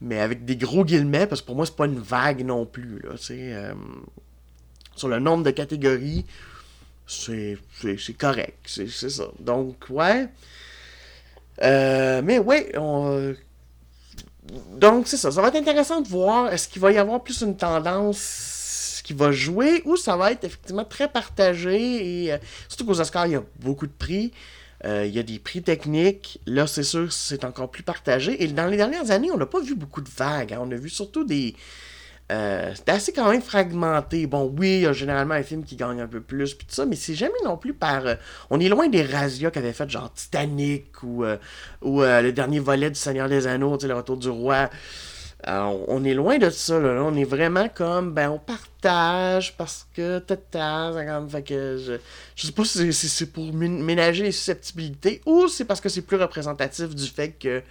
Mais 0.00 0.20
avec 0.20 0.44
des 0.44 0.56
gros 0.56 0.84
guillemets, 0.84 1.26
parce 1.26 1.40
que 1.40 1.46
pour 1.46 1.56
moi, 1.56 1.66
c'est 1.66 1.76
pas 1.76 1.86
une 1.86 2.00
vague 2.00 2.44
non 2.44 2.66
plus. 2.66 3.00
Là, 3.02 3.14
euh, 3.30 3.74
sur 4.94 5.08
le 5.08 5.18
nombre 5.18 5.44
de 5.44 5.50
catégories, 5.50 6.26
c'est 7.06 7.58
correct. 8.18 8.58
C'est 8.66 8.88
ça. 8.88 9.28
Donc, 9.40 9.86
ouais. 9.90 10.28
mais 11.60 12.38
ouais, 12.38 12.72
donc 14.76 15.08
c'est 15.08 15.16
ça. 15.16 15.30
Ça 15.30 15.40
va 15.40 15.48
être 15.48 15.56
intéressant 15.56 16.00
de 16.00 16.08
voir 16.08 16.52
est-ce 16.52 16.68
qu'il 16.68 16.82
va 16.82 16.92
y 16.92 16.98
avoir 16.98 17.22
plus 17.22 17.40
une 17.42 17.56
tendance 17.56 19.02
qui 19.04 19.12
va 19.12 19.30
jouer 19.30 19.82
ou 19.84 19.96
ça 19.96 20.16
va 20.16 20.32
être 20.32 20.44
effectivement 20.44 20.84
très 20.84 21.08
partagé 21.08 22.24
et 22.24 22.34
surtout 22.68 22.86
qu'aux 22.86 23.00
Oscars, 23.00 23.26
il 23.26 23.32
y 23.32 23.36
a 23.36 23.42
beaucoup 23.60 23.86
de 23.86 23.92
prix. 23.92 24.32
il 24.84 25.10
y 25.10 25.18
a 25.18 25.22
des 25.22 25.38
prix 25.38 25.62
techniques. 25.62 26.40
Là, 26.46 26.66
c'est 26.66 26.82
sûr, 26.82 27.12
c'est 27.12 27.44
encore 27.44 27.70
plus 27.70 27.84
partagé. 27.84 28.42
Et 28.42 28.48
dans 28.48 28.66
les 28.66 28.76
dernières 28.76 29.10
années, 29.12 29.30
on 29.30 29.36
n'a 29.36 29.46
pas 29.46 29.60
vu 29.60 29.76
beaucoup 29.76 30.00
de 30.00 30.08
vagues. 30.08 30.52
Hein. 30.52 30.58
On 30.60 30.70
a 30.72 30.76
vu 30.76 30.88
surtout 30.88 31.24
des, 31.24 31.54
euh, 32.32 32.72
c'est 32.74 32.88
assez 32.88 33.12
quand 33.12 33.30
même 33.30 33.42
fragmenté. 33.42 34.26
Bon, 34.26 34.52
oui, 34.58 34.76
il 34.76 34.80
y 34.80 34.86
a 34.86 34.92
généralement 34.92 35.34
un 35.34 35.42
film 35.44 35.64
qui 35.64 35.76
gagne 35.76 36.00
un 36.00 36.08
peu 36.08 36.20
plus, 36.20 36.54
puis 36.54 36.66
tout 36.66 36.74
ça, 36.74 36.84
mais 36.84 36.96
c'est 36.96 37.14
jamais 37.14 37.38
non 37.44 37.56
plus 37.56 37.72
par. 37.72 38.04
Euh, 38.06 38.14
on 38.50 38.58
est 38.58 38.68
loin 38.68 38.88
des 38.88 39.02
Razia 39.02 39.50
qui 39.50 39.58
avaient 39.58 39.72
fait 39.72 39.88
genre 39.88 40.12
Titanic 40.12 41.02
ou, 41.04 41.24
euh, 41.24 41.36
ou 41.82 42.00
le 42.02 42.30
dernier 42.32 42.58
volet 42.58 42.90
du 42.90 42.98
Seigneur 42.98 43.28
des 43.28 43.46
Anneaux, 43.46 43.78
le 43.80 43.94
retour 43.94 44.16
du 44.16 44.28
roi. 44.28 44.68
on 45.46 46.04
est 46.04 46.14
loin 46.14 46.38
de 46.38 46.50
ça, 46.50 46.80
là. 46.80 47.00
On 47.04 47.14
est 47.14 47.24
vraiment 47.24 47.68
comme, 47.68 48.12
ben, 48.12 48.30
on 48.30 48.38
partage 48.38 49.56
parce 49.56 49.86
que 49.94 50.18
tata, 50.18 50.92
je, 50.92 51.98
je 52.34 52.46
sais 52.46 52.52
pas 52.52 52.64
si 52.64 52.92
c'est 52.92 53.26
pour 53.26 53.52
ménager 53.52 54.24
les 54.24 54.32
susceptibilités 54.32 55.20
ou 55.26 55.46
c'est 55.46 55.64
parce 55.64 55.80
que 55.80 55.88
c'est 55.88 56.02
plus 56.02 56.16
représentatif 56.16 56.92
du 56.92 57.06
fait 57.06 57.30
que 57.30 57.62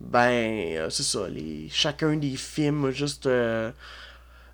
ben, 0.00 0.76
euh, 0.76 0.90
c'est 0.90 1.02
ça, 1.02 1.28
les, 1.28 1.68
chacun 1.70 2.16
des 2.16 2.36
films, 2.36 2.90
juste 2.90 3.26
euh, 3.26 3.70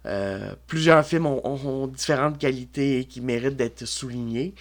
euh, 0.05 0.55
plusieurs 0.67 1.05
films 1.07 1.27
ont, 1.27 1.87
différentes 1.87 2.39
qualités 2.39 3.07
qui 3.09 3.21
méritent 3.21 3.57
d'être 3.57 3.85
soulignés. 3.85 4.55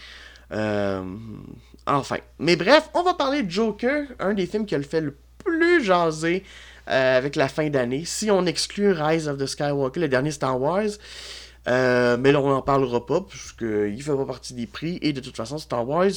enfin. 0.52 2.18
Mais 2.40 2.56
bref, 2.56 2.90
on 2.94 3.04
va 3.04 3.16
parler 3.16 3.44
de 3.44 3.50
Joker, 3.50 4.08
un 4.20 4.34
des 4.34 4.46
films 4.46 4.66
qui 4.66 4.76
a 4.76 4.78
le 4.78 4.84
fait 4.84 5.02
le 5.02 5.18
plus 5.44 5.84
jaser 5.84 6.44
avec 6.88 7.36
la 7.36 7.48
fin 7.48 7.68
d'année. 7.70 8.06
Si 8.06 8.30
on 8.30 8.46
exclut 8.46 8.92
Rise 8.92 9.28
of 9.28 9.40
the 9.40 9.48
Skywalker, 9.48 10.00
le 10.00 10.08
dernier 10.08 10.32
Star 10.32 10.60
Wars, 10.62 10.92
mais 11.66 12.32
là 12.32 12.40
on 12.40 12.50
n'en 12.50 12.62
parlera 12.62 13.06
pas, 13.06 13.22
puisqu'il 13.22 13.96
ne 13.96 14.02
fait 14.02 14.16
pas 14.16 14.26
partie 14.26 14.54
des 14.54 14.68
prix, 14.68 15.00
et 15.02 15.14
de 15.14 15.20
toute 15.20 15.36
façon, 15.36 15.58
Star 15.58 15.88
Wars, 15.88 16.12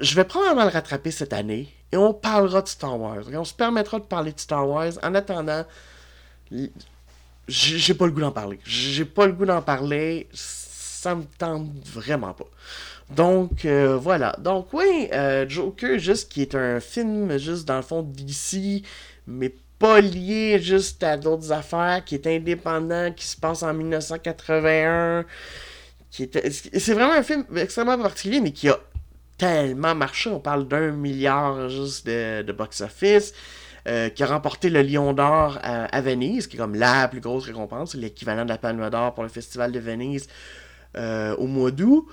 je 0.00 0.14
vais 0.14 0.24
probablement 0.24 0.64
le 0.64 0.70
rattraper 0.70 1.10
cette 1.10 1.32
année 1.32 1.72
et 1.92 1.96
on 1.96 2.12
parlera 2.12 2.62
de 2.62 2.68
Star 2.68 2.98
Wars. 2.98 3.24
on 3.32 3.44
se 3.44 3.54
permettra 3.54 3.98
de 3.98 4.04
parler 4.04 4.32
de 4.32 4.40
Star 4.40 4.68
Wars. 4.68 4.92
En 5.02 5.14
attendant, 5.14 5.64
j'ai 7.48 7.94
pas 7.94 8.06
le 8.06 8.12
goût 8.12 8.20
d'en 8.20 8.32
parler. 8.32 8.58
J'ai 8.64 9.04
pas 9.04 9.26
le 9.26 9.32
goût 9.32 9.46
d'en 9.46 9.62
parler. 9.62 10.28
Ça 10.32 11.14
me 11.14 11.24
tente 11.38 11.70
vraiment 11.86 12.32
pas. 12.32 12.46
Donc, 13.10 13.64
euh, 13.64 13.96
voilà. 13.96 14.34
Donc, 14.40 14.72
oui, 14.72 15.08
euh, 15.12 15.48
Joker, 15.48 15.98
juste 15.98 16.32
qui 16.32 16.42
est 16.42 16.54
un 16.56 16.80
film, 16.80 17.38
juste 17.38 17.64
dans 17.66 17.76
le 17.76 17.82
fond 17.82 18.02
d'ici, 18.02 18.82
mais 19.28 19.54
pas 19.78 20.00
lié 20.00 20.58
juste 20.60 21.02
à 21.04 21.16
d'autres 21.16 21.52
affaires, 21.52 22.04
qui 22.04 22.16
est 22.16 22.26
indépendant, 22.26 23.12
qui 23.12 23.26
se 23.26 23.36
passe 23.36 23.62
en 23.62 23.72
1981. 23.72 25.24
C'est 26.10 26.94
vraiment 26.94 27.12
un 27.12 27.22
film 27.22 27.44
extrêmement 27.56 27.98
particulier, 27.98 28.40
mais 28.40 28.52
qui 28.52 28.68
a 28.68 28.80
tellement 29.38 29.94
marché. 29.94 30.30
On 30.30 30.40
parle 30.40 30.66
d'un 30.68 30.92
milliard 30.92 31.68
juste 31.68 32.06
de, 32.06 32.52
box-office. 32.52 33.32
Euh, 33.88 34.08
qui 34.08 34.24
a 34.24 34.26
remporté 34.26 34.68
le 34.68 34.82
Lion 34.82 35.12
d'Or 35.12 35.60
à, 35.62 36.00
Venise, 36.00 36.48
qui 36.48 36.56
est 36.56 36.58
comme 36.58 36.74
la 36.74 37.06
plus 37.06 37.20
grosse 37.20 37.44
récompense, 37.44 37.94
l'équivalent 37.94 38.42
de 38.42 38.48
la 38.48 38.58
Palme 38.58 38.90
d'Or 38.90 39.14
pour 39.14 39.22
le 39.22 39.28
Festival 39.28 39.70
de 39.70 39.78
Venise 39.78 40.26
euh, 40.96 41.36
au 41.36 41.46
mois 41.46 41.70
d'août. 41.70 42.04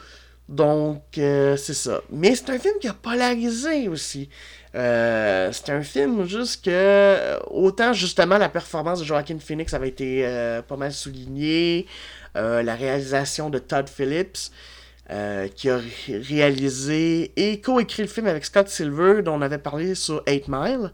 Donc, 0.48 1.01
euh, 1.18 1.58
c'est 1.58 1.74
ça. 1.74 2.01
Mais 2.12 2.36
c'est 2.36 2.51
un 2.51 2.60
film 2.60 2.75
qui 2.80 2.88
a 2.88 2.94
polarisé 2.94 3.88
aussi. 3.88 4.30
c'est 4.75 5.70
un 5.70 5.82
film 5.82 6.27
juste 6.27 6.65
que, 6.65 7.39
autant 7.50 7.92
justement 7.92 8.38
la 8.38 8.50
performance 8.50 9.00
de 9.00 9.06
Joaquin 9.06 9.39
Phoenix 9.39 9.74
avait 9.74 9.89
été 9.89 10.62
pas 10.68 10.77
mal 10.77 10.92
soulignée, 10.92 11.88
la 12.36 12.75
réalisation 12.75 13.50
de 13.50 13.58
Todd 13.58 13.89
Phillips, 13.89 14.51
euh, 15.12 15.50
qui 15.50 15.70
a 15.70 15.82
réalisé 16.08 17.34
et 17.36 17.60
co-écrit 17.60 18.04
le 18.04 18.08
film 18.08 18.26
avec 18.26 18.46
Scott 18.46 18.70
Silver, 18.70 19.22
dont 19.22 19.34
on 19.34 19.42
avait 19.42 19.58
parlé 19.58 19.96
sur 19.96 20.24
8 20.26 20.48
Mile, 20.48 20.94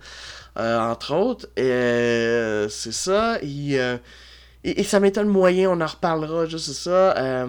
euh, 0.57 0.79
entre 0.79 1.13
autres. 1.13 1.47
Euh, 1.59 2.67
c'est 2.69 2.91
ça. 2.91 3.37
Et, 3.43 3.77
et, 4.63 4.83
ça 4.83 4.99
m'étonne 4.99 5.27
moyen, 5.27 5.69
on 5.69 5.79
en 5.79 5.85
reparlera, 5.85 6.47
juste 6.47 6.73
ça. 6.73 7.45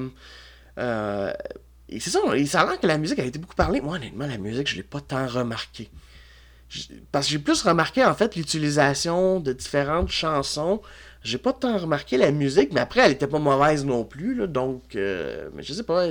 et 1.88 1.99
c'est 1.99 2.11
ça, 2.11 2.21
s'avère 2.47 2.79
que 2.79 2.87
la 2.87 2.99
musique 2.99 3.19
a 3.21 3.25
été 3.25 3.38
beaucoup 3.38 3.57
parlée. 3.57 3.81
Moi, 3.81 3.97
honnêtement, 3.97 4.26
la 4.26 4.37
musique, 4.37 4.69
je 4.69 4.76
l'ai 4.76 4.83
pas 4.83 5.00
tant 5.00 5.26
remarqué. 5.26 5.88
Parce 7.11 7.26
que 7.26 7.33
j'ai 7.33 7.38
plus 7.38 7.62
remarqué, 7.62 8.05
en 8.05 8.14
fait, 8.14 8.37
l'utilisation 8.37 9.40
de 9.40 9.55
différentes 9.55 10.11
chansons 10.11 10.83
j'ai 11.23 11.37
pas 11.37 11.52
tant 11.52 11.76
remarqué 11.76 12.17
la 12.17 12.31
musique, 12.31 12.73
mais 12.73 12.81
après, 12.81 13.02
elle 13.02 13.12
était 13.12 13.26
pas 13.26 13.38
mauvaise 13.38 13.85
non 13.85 14.05
plus, 14.05 14.49
donc, 14.49 14.83
mais 14.95 15.62
je 15.62 15.75
sais 15.75 15.83
pas, 15.83 16.07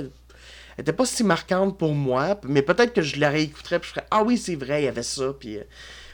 était 0.78 0.92
pas 0.92 1.06
si 1.06 1.24
marquante 1.24 1.78
pour 1.78 1.94
moi, 1.94 2.40
mais 2.44 2.62
peut-être 2.62 2.92
que 2.92 3.02
je 3.02 3.18
la 3.18 3.30
réécouterais 3.30 3.78
puis 3.78 3.88
je 3.88 3.94
ferais 3.94 4.06
Ah 4.10 4.22
oui, 4.22 4.38
c'est 4.38 4.56
vrai, 4.56 4.82
il 4.82 4.84
y 4.86 4.88
avait 4.88 5.02
ça, 5.02 5.32
puis 5.38 5.52
il 5.52 5.58
euh, 5.58 5.64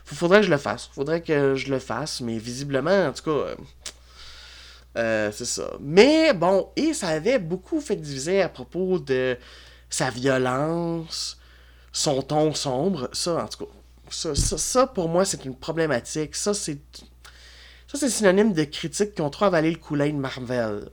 faudrait 0.04 0.40
que 0.40 0.46
je 0.46 0.50
le 0.50 0.58
fasse. 0.58 0.88
Faudrait 0.92 1.20
que 1.20 1.54
je 1.54 1.70
le 1.70 1.78
fasse, 1.78 2.20
mais 2.20 2.38
visiblement, 2.38 3.06
en 3.06 3.12
tout 3.12 3.24
cas, 3.24 3.30
euh, 3.30 3.56
euh, 4.96 5.32
c'est 5.32 5.44
ça. 5.44 5.70
Mais 5.80 6.32
bon, 6.32 6.70
et 6.76 6.94
ça 6.94 7.08
avait 7.08 7.38
beaucoup 7.38 7.80
fait 7.80 7.96
diviser 7.96 8.42
à 8.42 8.48
propos 8.48 8.98
de 8.98 9.36
sa 9.90 10.10
violence, 10.10 11.38
son 11.92 12.22
ton 12.22 12.54
sombre. 12.54 13.08
Ça, 13.12 13.44
en 13.44 13.48
tout 13.48 13.66
cas, 13.66 13.72
ça, 14.10 14.34
ça, 14.34 14.86
pour 14.86 15.08
moi, 15.08 15.24
c'est 15.24 15.44
une 15.44 15.56
problématique. 15.56 16.34
Ça, 16.34 16.54
c'est. 16.54 16.78
Ça, 17.86 17.98
c'est 17.98 18.10
synonyme 18.10 18.52
de 18.52 18.64
critiques 18.64 19.14
qui 19.14 19.22
ont 19.22 19.30
trop 19.30 19.44
avalé 19.44 19.70
le 19.70 19.78
coulet 19.78 20.10
de 20.10 20.16
Marvel. 20.16 20.90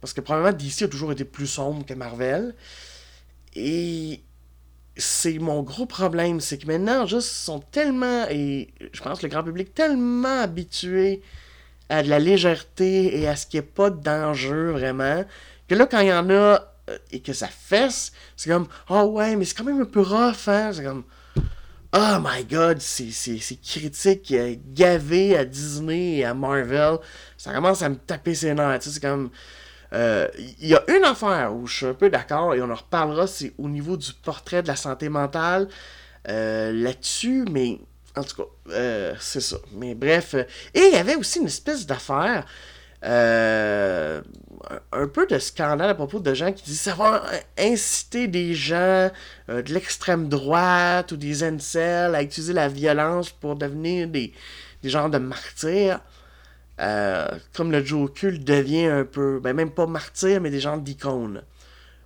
Parce 0.00 0.14
que 0.14 0.22
probablement 0.22 0.56
DC 0.56 0.82
a 0.82 0.88
toujours 0.88 1.12
été 1.12 1.24
plus 1.24 1.46
sombre 1.46 1.84
que 1.84 1.92
Marvel. 1.92 2.54
Et 3.54 4.22
c'est 4.96 5.38
mon 5.38 5.62
gros 5.62 5.86
problème, 5.86 6.40
c'est 6.40 6.58
que 6.58 6.66
maintenant, 6.66 7.06
juste, 7.06 7.28
sont 7.28 7.60
tellement, 7.60 8.26
et 8.30 8.68
je 8.92 9.02
pense 9.02 9.22
le 9.22 9.28
grand 9.28 9.42
public, 9.42 9.74
tellement 9.74 10.42
habitué 10.42 11.22
à 11.88 12.02
de 12.02 12.08
la 12.08 12.18
légèreté 12.18 13.18
et 13.18 13.26
à 13.26 13.36
ce 13.36 13.46
qu'il 13.46 13.60
n'y 13.60 13.66
ait 13.66 13.70
pas 13.70 13.90
de 13.90 14.00
danger 14.00 14.72
vraiment, 14.72 15.24
que 15.68 15.74
là, 15.74 15.86
quand 15.86 16.00
il 16.00 16.08
y 16.08 16.12
en 16.12 16.28
a 16.30 16.32
euh, 16.90 16.98
et 17.10 17.20
que 17.20 17.32
ça 17.32 17.48
fesse, 17.48 18.12
c'est 18.36 18.50
comme, 18.50 18.68
oh 18.88 19.02
ouais, 19.04 19.36
mais 19.36 19.44
c'est 19.44 19.56
quand 19.56 19.64
même 19.64 19.80
un 19.80 19.84
peu 19.84 20.00
rough, 20.00 20.48
hein? 20.48 20.70
C'est 20.72 20.84
comme, 20.84 21.04
oh 21.92 22.16
my 22.22 22.44
god, 22.44 22.80
c'est 22.80 23.10
critique 23.62 24.32
euh, 24.32 24.54
gavé 24.68 25.36
à 25.36 25.44
Disney 25.44 26.18
et 26.18 26.24
à 26.24 26.34
Marvel. 26.34 26.98
Ça 27.36 27.52
commence 27.52 27.82
à 27.82 27.88
me 27.88 27.96
taper 27.96 28.34
ses 28.34 28.54
nerfs, 28.54 28.78
tu 28.80 28.88
sais, 28.88 28.94
c'est 28.94 29.00
comme, 29.00 29.30
il 29.92 29.98
euh, 29.98 30.28
y 30.60 30.74
a 30.74 30.84
une 30.88 31.04
affaire 31.04 31.52
où 31.54 31.66
je 31.66 31.76
suis 31.78 31.86
un 31.86 31.94
peu 31.94 32.10
d'accord 32.10 32.54
et 32.54 32.62
on 32.62 32.70
en 32.70 32.74
reparlera, 32.74 33.26
c'est 33.26 33.52
au 33.58 33.68
niveau 33.68 33.96
du 33.96 34.12
portrait 34.12 34.62
de 34.62 34.68
la 34.68 34.76
santé 34.76 35.08
mentale 35.08 35.68
euh, 36.28 36.72
là-dessus, 36.72 37.44
mais 37.50 37.80
en 38.16 38.22
tout 38.22 38.36
cas, 38.36 38.48
euh, 38.70 39.14
c'est 39.18 39.40
ça. 39.40 39.56
Mais 39.72 39.96
bref, 39.96 40.34
et 40.34 40.48
il 40.74 40.92
y 40.92 40.96
avait 40.96 41.16
aussi 41.16 41.40
une 41.40 41.46
espèce 41.46 41.86
d'affaire, 41.86 42.46
un 43.02 44.22
peu 45.12 45.26
de 45.26 45.38
scandale 45.38 45.90
à 45.90 45.94
propos 45.94 46.20
de 46.20 46.34
gens 46.34 46.52
qui 46.52 46.64
disent 46.64 46.82
ça 46.82 46.94
va 46.94 47.24
inciter 47.58 48.28
des 48.28 48.54
gens 48.54 49.10
de 49.48 49.72
l'extrême 49.72 50.28
droite 50.28 51.10
ou 51.10 51.16
des 51.16 51.42
incels 51.42 52.14
à 52.14 52.22
utiliser 52.22 52.52
la 52.52 52.68
violence 52.68 53.30
pour 53.30 53.56
devenir 53.56 54.06
des, 54.06 54.34
des 54.82 54.90
genres 54.90 55.10
de 55.10 55.18
martyrs. 55.18 56.00
Euh, 56.80 57.28
comme 57.54 57.70
le 57.70 57.84
Joker 57.84 58.32
devient 58.38 58.86
un 58.86 59.04
peu, 59.04 59.38
ben 59.40 59.54
même 59.54 59.70
pas 59.70 59.86
martyr, 59.86 60.40
mais 60.40 60.50
des 60.50 60.60
gens 60.60 60.78
d'icônes. 60.78 61.42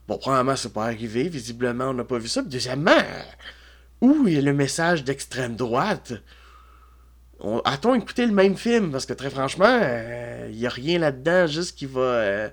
Bon, 0.09 0.19
premièrement, 0.19 0.57
c'est 0.57 0.73
pas 0.73 0.85
arrivé, 0.85 1.29
visiblement, 1.29 1.87
on 1.87 1.95
n'a 1.95 2.05
pas 2.05 2.19
vu 2.19 2.29
ça. 2.29 2.43
deuxièmement, 2.43 2.91
où 4.01 4.27
est 4.27 4.41
le 4.41 4.53
message 4.53 5.05
d'extrême 5.05 5.55
droite? 5.55 6.13
A-t-on 7.65 7.95
écouté 7.95 8.27
le 8.27 8.33
même 8.33 8.57
film? 8.57 8.91
Parce 8.91 9.07
que 9.07 9.13
très 9.13 9.31
franchement, 9.31 9.79
il 9.79 9.85
euh, 9.85 10.49
n'y 10.51 10.67
a 10.67 10.71
rien 10.71 10.99
là-dedans, 10.99 11.47
juste 11.47 11.77
qui 11.79 11.87
va 11.87 12.01
euh, 12.01 12.49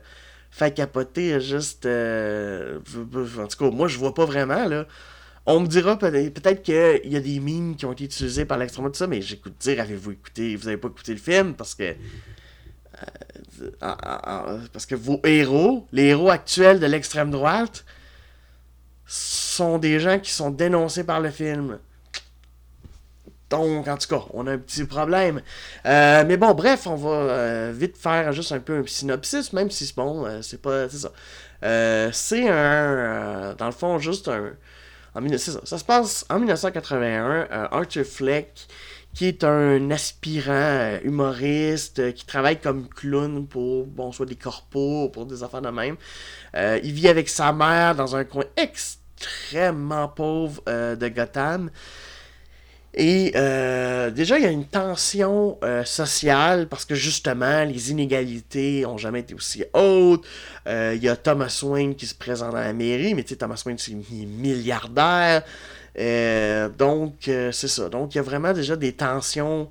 faire 0.51 0.74
capoter, 0.74 1.40
juste. 1.40 1.88
en 1.88 3.48
tout 3.48 3.58
cas, 3.58 3.72
moi, 3.72 3.88
je 3.88 3.98
vois 3.98 4.13
pas 4.13 4.25
vraiment, 4.25 4.66
là. 4.68 4.86
On 5.45 5.60
me 5.60 5.67
dira 5.67 5.98
peut-être 5.98 6.62
qu'il 6.62 7.12
y 7.12 7.15
a 7.15 7.19
des 7.19 7.39
mimes 7.39 7.75
qui 7.75 7.86
ont 7.86 7.93
été 7.93 8.03
utilisées 8.03 8.45
par 8.45 8.57
l'extrême 8.60 8.86
droite, 8.86 9.10
mais 9.10 9.21
j'écoute 9.21 9.55
dire, 9.60 9.81
avez-vous 9.81 10.12
écouté, 10.12 10.55
vous 10.55 10.67
avez 10.67 10.77
pas 10.77 10.88
écouté 10.88 11.13
le 11.13 11.19
film? 11.19 11.55
Parce 11.55 11.74
que. 11.74 11.95
Euh, 13.81 14.60
parce 14.71 14.86
que 14.86 14.95
vos 14.95 15.19
héros, 15.24 15.88
les 15.91 16.05
héros 16.07 16.29
actuels 16.29 16.79
de 16.79 16.86
l'extrême 16.86 17.31
droite, 17.31 17.86
sont 19.07 19.79
des 19.79 20.00
gens 20.00 20.19
qui 20.19 20.31
sont 20.31 20.51
dénoncés 20.51 21.03
par 21.03 21.19
le 21.19 21.31
film. 21.31 21.79
Donc, 23.50 23.88
en 23.88 23.98
tout 23.98 24.07
cas, 24.07 24.24
on 24.33 24.48
a 24.48 24.53
un 24.53 24.57
petit 24.57 24.86
problème. 24.86 25.41
Euh, 25.86 26.24
mais 26.25 26.38
bon, 26.38 26.53
bref, 26.53 26.86
on 26.86 26.95
va 26.95 27.10
euh, 27.10 27.74
vite 27.75 27.98
faire 27.98 28.31
juste 28.31 28.51
un 28.51 28.60
peu 28.60 28.77
un 28.77 28.88
synopsis, 28.88 29.51
même 29.53 29.71
si 29.71 29.88
c'est 29.88 29.95
bon, 29.95 30.41
c'est 30.43 30.62
pas. 30.62 30.88
C'est 30.88 31.00
ça. 31.00 31.12
c'est 32.13 32.48
un. 32.48 33.55
dans 33.55 33.65
le 33.65 33.71
fond, 33.71 33.98
juste 33.98 34.27
un 34.27 34.51
ça, 35.13 35.60
ça, 35.63 35.77
se 35.77 35.84
passe 35.84 36.25
en 36.30 36.39
1981. 36.39 37.25
Euh, 37.25 37.68
Arthur 37.72 38.06
Fleck, 38.06 38.68
qui 39.13 39.27
est 39.27 39.44
un 39.44 39.91
aspirant 39.91 40.51
euh, 40.53 41.00
humoriste 41.03 42.00
euh, 42.00 42.12
qui 42.12 42.25
travaille 42.25 42.60
comme 42.60 42.88
clown 42.88 43.46
pour, 43.48 43.86
bon, 43.88 44.12
soit 44.12 44.25
des 44.25 44.36
corpos, 44.36 45.10
pour 45.10 45.25
des 45.25 45.44
affaires 45.44 45.62
de 45.62 45.70
même. 45.70 45.98
Il 46.56 46.94
vit 46.94 47.08
avec 47.08 47.30
sa 47.30 47.51
mère 47.51 47.96
dans 47.96 48.15
un 48.15 48.24
coin 48.24 48.46
extrêmement 48.58 50.08
pauvre 50.08 50.62
de 50.68 51.08
Gotham. 51.08 51.70
Et 52.93 53.31
déjà, 54.13 54.38
il 54.38 54.43
y 54.43 54.45
a 54.45 54.51
une 54.51 54.65
tension 54.65 55.57
sociale 55.86 56.67
parce 56.67 56.83
que 56.83 56.93
justement, 56.93 57.63
les 57.63 57.91
inégalités 57.91 58.86
ont 58.86 58.98
jamais 58.98 59.21
été 59.21 59.33
aussi 59.33 59.63
hautes. 59.74 60.25
Il 60.67 61.00
y 61.01 61.07
a 61.07 61.15
Thomas 61.15 61.62
Wayne 61.63 61.95
qui 61.95 62.05
se 62.05 62.15
présente 62.15 62.51
dans 62.51 62.60
la 62.60 62.74
mairie, 62.74 63.13
mais 63.15 63.24
tu 63.24 63.29
sais, 63.29 63.36
Thomas 63.38 63.62
Wayne, 63.65 63.77
c'est 63.77 63.93
milliardaire. 63.93 65.43
Euh, 66.00 66.69
donc, 66.69 67.27
euh, 67.27 67.51
c'est 67.51 67.67
ça. 67.67 67.89
Donc, 67.89 68.15
il 68.15 68.17
y 68.17 68.19
a 68.19 68.24
vraiment 68.24 68.53
déjà 68.53 68.75
des 68.75 68.93
tensions 68.93 69.69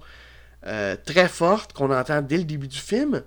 euh, 0.67 0.97
très 1.05 1.29
fortes 1.29 1.73
qu'on 1.73 1.91
entend 1.91 2.23
dès 2.23 2.37
le 2.37 2.45
début 2.45 2.69
du 2.69 2.79
film. 2.79 3.23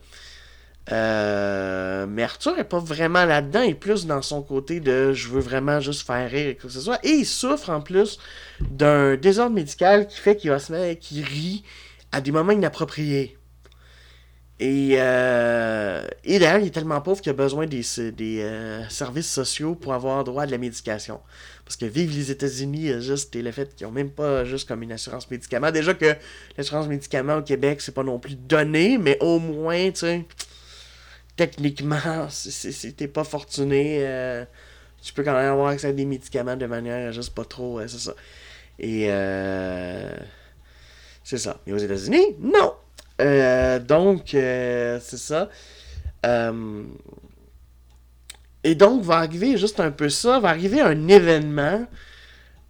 Mais 0.89 2.23
Arthur 2.23 2.57
est 2.59 2.63
pas 2.63 2.79
vraiment 2.79 3.25
là-dedans, 3.25 3.61
il 3.61 3.71
est 3.71 3.75
plus 3.75 4.05
dans 4.05 4.21
son 4.21 4.41
côté 4.41 4.79
de 4.79 5.13
je 5.13 5.29
veux 5.29 5.41
vraiment 5.41 5.79
juste 5.79 6.05
faire 6.05 6.29
rire 6.29 6.49
et 6.49 6.55
que 6.55 6.69
ce 6.69 6.81
soit. 6.81 6.99
Et 7.03 7.11
il 7.11 7.25
souffre 7.25 7.69
en 7.69 7.81
plus 7.81 8.19
d'un 8.59 9.15
désordre 9.15 9.55
médical 9.55 10.07
qui 10.07 10.19
fait 10.19 10.35
qu'il 10.35 10.49
va 10.49 10.59
se 10.59 10.71
mettre, 10.71 10.99
qu'il 10.99 11.23
rit 11.23 11.63
à 12.11 12.21
des 12.21 12.31
moments 12.31 12.51
inappropriés. 12.51 13.37
Et, 14.59 14.91
et 14.93 14.97
d'ailleurs, 16.39 16.59
il 16.59 16.67
est 16.67 16.73
tellement 16.73 17.01
pauvre 17.01 17.21
qu'il 17.21 17.31
a 17.31 17.33
besoin 17.33 17.65
des, 17.65 17.83
des 18.11 18.85
services 18.89 19.31
sociaux 19.31 19.75
pour 19.75 19.93
avoir 19.93 20.23
droit 20.23 20.43
à 20.43 20.45
de 20.45 20.51
la 20.51 20.57
médication. 20.57 21.19
Parce 21.65 21.75
que 21.75 21.85
vivre 21.85 22.13
les 22.13 22.29
États-Unis, 22.31 23.01
juste 23.01 23.35
le 23.35 23.51
fait 23.51 23.75
qu'ils 23.75 23.87
n'ont 23.87 23.93
même 23.93 24.11
pas 24.11 24.45
juste 24.45 24.67
comme 24.67 24.83
une 24.83 24.91
assurance 24.91 25.29
médicaments. 25.31 25.71
Déjà 25.71 25.93
que 25.93 26.13
l'assurance 26.57 26.87
médicaments 26.87 27.37
au 27.37 27.41
Québec, 27.41 27.81
c'est 27.81 27.93
pas 27.93 28.03
non 28.03 28.19
plus 28.19 28.35
donné, 28.35 28.97
mais 28.97 29.17
au 29.21 29.39
moins, 29.39 29.91
tu 29.91 29.99
sais, 29.99 30.25
techniquement, 31.35 32.27
si 32.29 32.93
t'es 32.93 33.07
pas 33.07 33.23
fortuné, 33.23 33.99
euh, 34.01 34.45
tu 35.01 35.13
peux 35.13 35.23
quand 35.23 35.33
même 35.33 35.51
avoir 35.51 35.67
accès 35.67 35.87
à 35.87 35.93
des 35.93 36.05
médicaments 36.05 36.55
de 36.55 36.65
manière 36.65 37.11
juste 37.11 37.33
pas 37.33 37.45
trop, 37.45 37.79
c'est 37.87 37.99
ça. 37.99 38.13
Et 38.79 39.07
euh, 39.09 40.15
c'est 41.23 41.37
ça. 41.37 41.59
Mais 41.65 41.73
aux 41.73 41.77
États-Unis, 41.77 42.35
non. 42.39 42.73
Euh, 43.21 43.79
donc, 43.79 44.29
c'est 44.29 44.99
ça. 45.01 45.49
Et 48.63 48.75
donc, 48.75 49.03
va 49.03 49.17
arriver 49.17 49.57
juste 49.57 49.79
un 49.79 49.91
peu 49.91 50.09
ça, 50.09 50.39
va 50.39 50.49
arriver 50.49 50.79
un 50.79 51.07
événement 51.07 51.85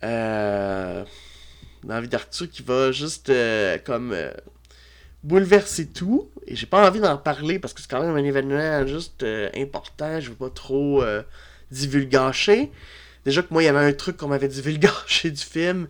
euh, 0.04 1.04
dans 1.84 1.94
la 1.94 2.02
vie 2.02 2.08
d'Arthur 2.08 2.50
qui 2.50 2.64
va 2.64 2.92
juste 2.92 3.30
euh, 3.30 3.78
comme 3.86 4.16
euh, 5.24 5.28
bouleverser 5.28 5.88
tout. 5.88 6.30
Et 6.48 6.56
j'ai 6.56 6.66
pas 6.66 6.88
envie 6.88 7.00
d'en 7.00 7.18
parler 7.18 7.60
parce 7.60 7.74
que 7.74 7.82
c'est 7.82 7.90
quand 7.90 8.02
même 8.02 8.16
un 8.16 8.24
événement 8.24 8.86
juste 8.86 9.26
important, 9.56 10.20
je 10.20 10.30
veux 10.30 10.36
pas 10.36 10.50
trop 10.50 11.04
divulgacher. 11.72 12.72
Déjà 13.26 13.42
que 13.42 13.48
moi, 13.52 13.64
il 13.64 13.68
y 13.68 13.70
avait 13.70 13.80
un 13.80 13.94
truc 13.94 14.18
qu'on 14.18 14.28
m'avait 14.28 14.48
divulgaché 14.50 15.32
du 15.32 15.42
film. 15.42 15.88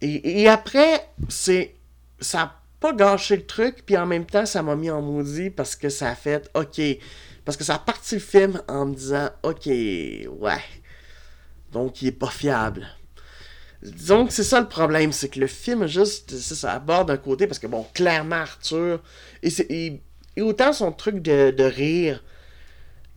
Et, 0.00 0.42
et 0.42 0.48
après, 0.48 1.08
c'est. 1.28 1.74
Ça 2.20 2.40
a 2.42 2.60
pas 2.80 2.92
gâché 2.92 3.36
le 3.36 3.46
truc, 3.46 3.84
puis 3.84 3.96
en 3.96 4.06
même 4.06 4.26
temps, 4.26 4.46
ça 4.46 4.62
m'a 4.62 4.76
mis 4.76 4.90
en 4.90 5.02
maudit 5.02 5.50
parce 5.50 5.76
que 5.76 5.88
ça 5.88 6.10
a 6.10 6.14
fait, 6.14 6.50
ok, 6.54 6.80
parce 7.44 7.56
que 7.56 7.64
ça 7.64 7.76
a 7.76 7.78
parti 7.78 8.14
le 8.16 8.20
film 8.20 8.62
en 8.68 8.86
me 8.86 8.94
disant, 8.94 9.30
ok, 9.42 9.66
ouais. 9.66 10.62
Donc, 11.72 12.02
il 12.02 12.08
est 12.08 12.12
pas 12.12 12.30
fiable. 12.30 12.86
Que 14.26 14.32
c'est 14.32 14.44
ça 14.44 14.60
le 14.60 14.68
problème, 14.68 15.12
c'est 15.12 15.28
que 15.28 15.38
le 15.38 15.46
film, 15.46 15.86
juste, 15.86 16.34
ça 16.36 16.72
aborde 16.72 17.10
un 17.10 17.16
côté, 17.16 17.46
parce 17.46 17.58
que, 17.58 17.66
bon, 17.66 17.86
clairement, 17.94 18.36
Arthur, 18.36 19.00
et, 19.42 20.00
autant 20.40 20.72
son 20.72 20.92
truc 20.92 21.22
de, 21.22 21.62
rire 21.62 22.22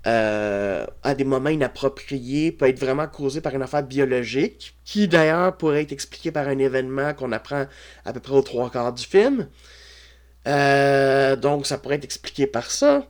euh, 0.08 0.86
à 1.04 1.16
des 1.16 1.26
moments 1.26 1.50
inappropriés 1.50 2.52
peut 2.52 2.68
être 2.68 2.80
vraiment 2.80 3.08
causé 3.08 3.42
par 3.42 3.54
une 3.56 3.62
affaire 3.62 3.84
biologique, 3.84 4.76
qui 4.86 5.08
d'ailleurs 5.08 5.58
pourrait 5.58 5.82
être 5.82 5.92
expliqué 5.92 6.32
par 6.32 6.48
un 6.48 6.58
événement 6.58 7.14
qu'on 7.14 7.32
apprend 7.32 7.66
à 8.06 8.14
peu 8.14 8.20
près 8.20 8.34
aux 8.34 8.42
trois 8.42 8.70
quarts 8.70 8.94
du 8.94 9.06
film. 9.06 9.48
Euh, 10.48 11.36
donc, 11.36 11.66
ça 11.66 11.78
pourrait 11.78 11.96
être 11.96 12.06
expliqué 12.06 12.48
par 12.48 12.72
ça. 12.72 13.08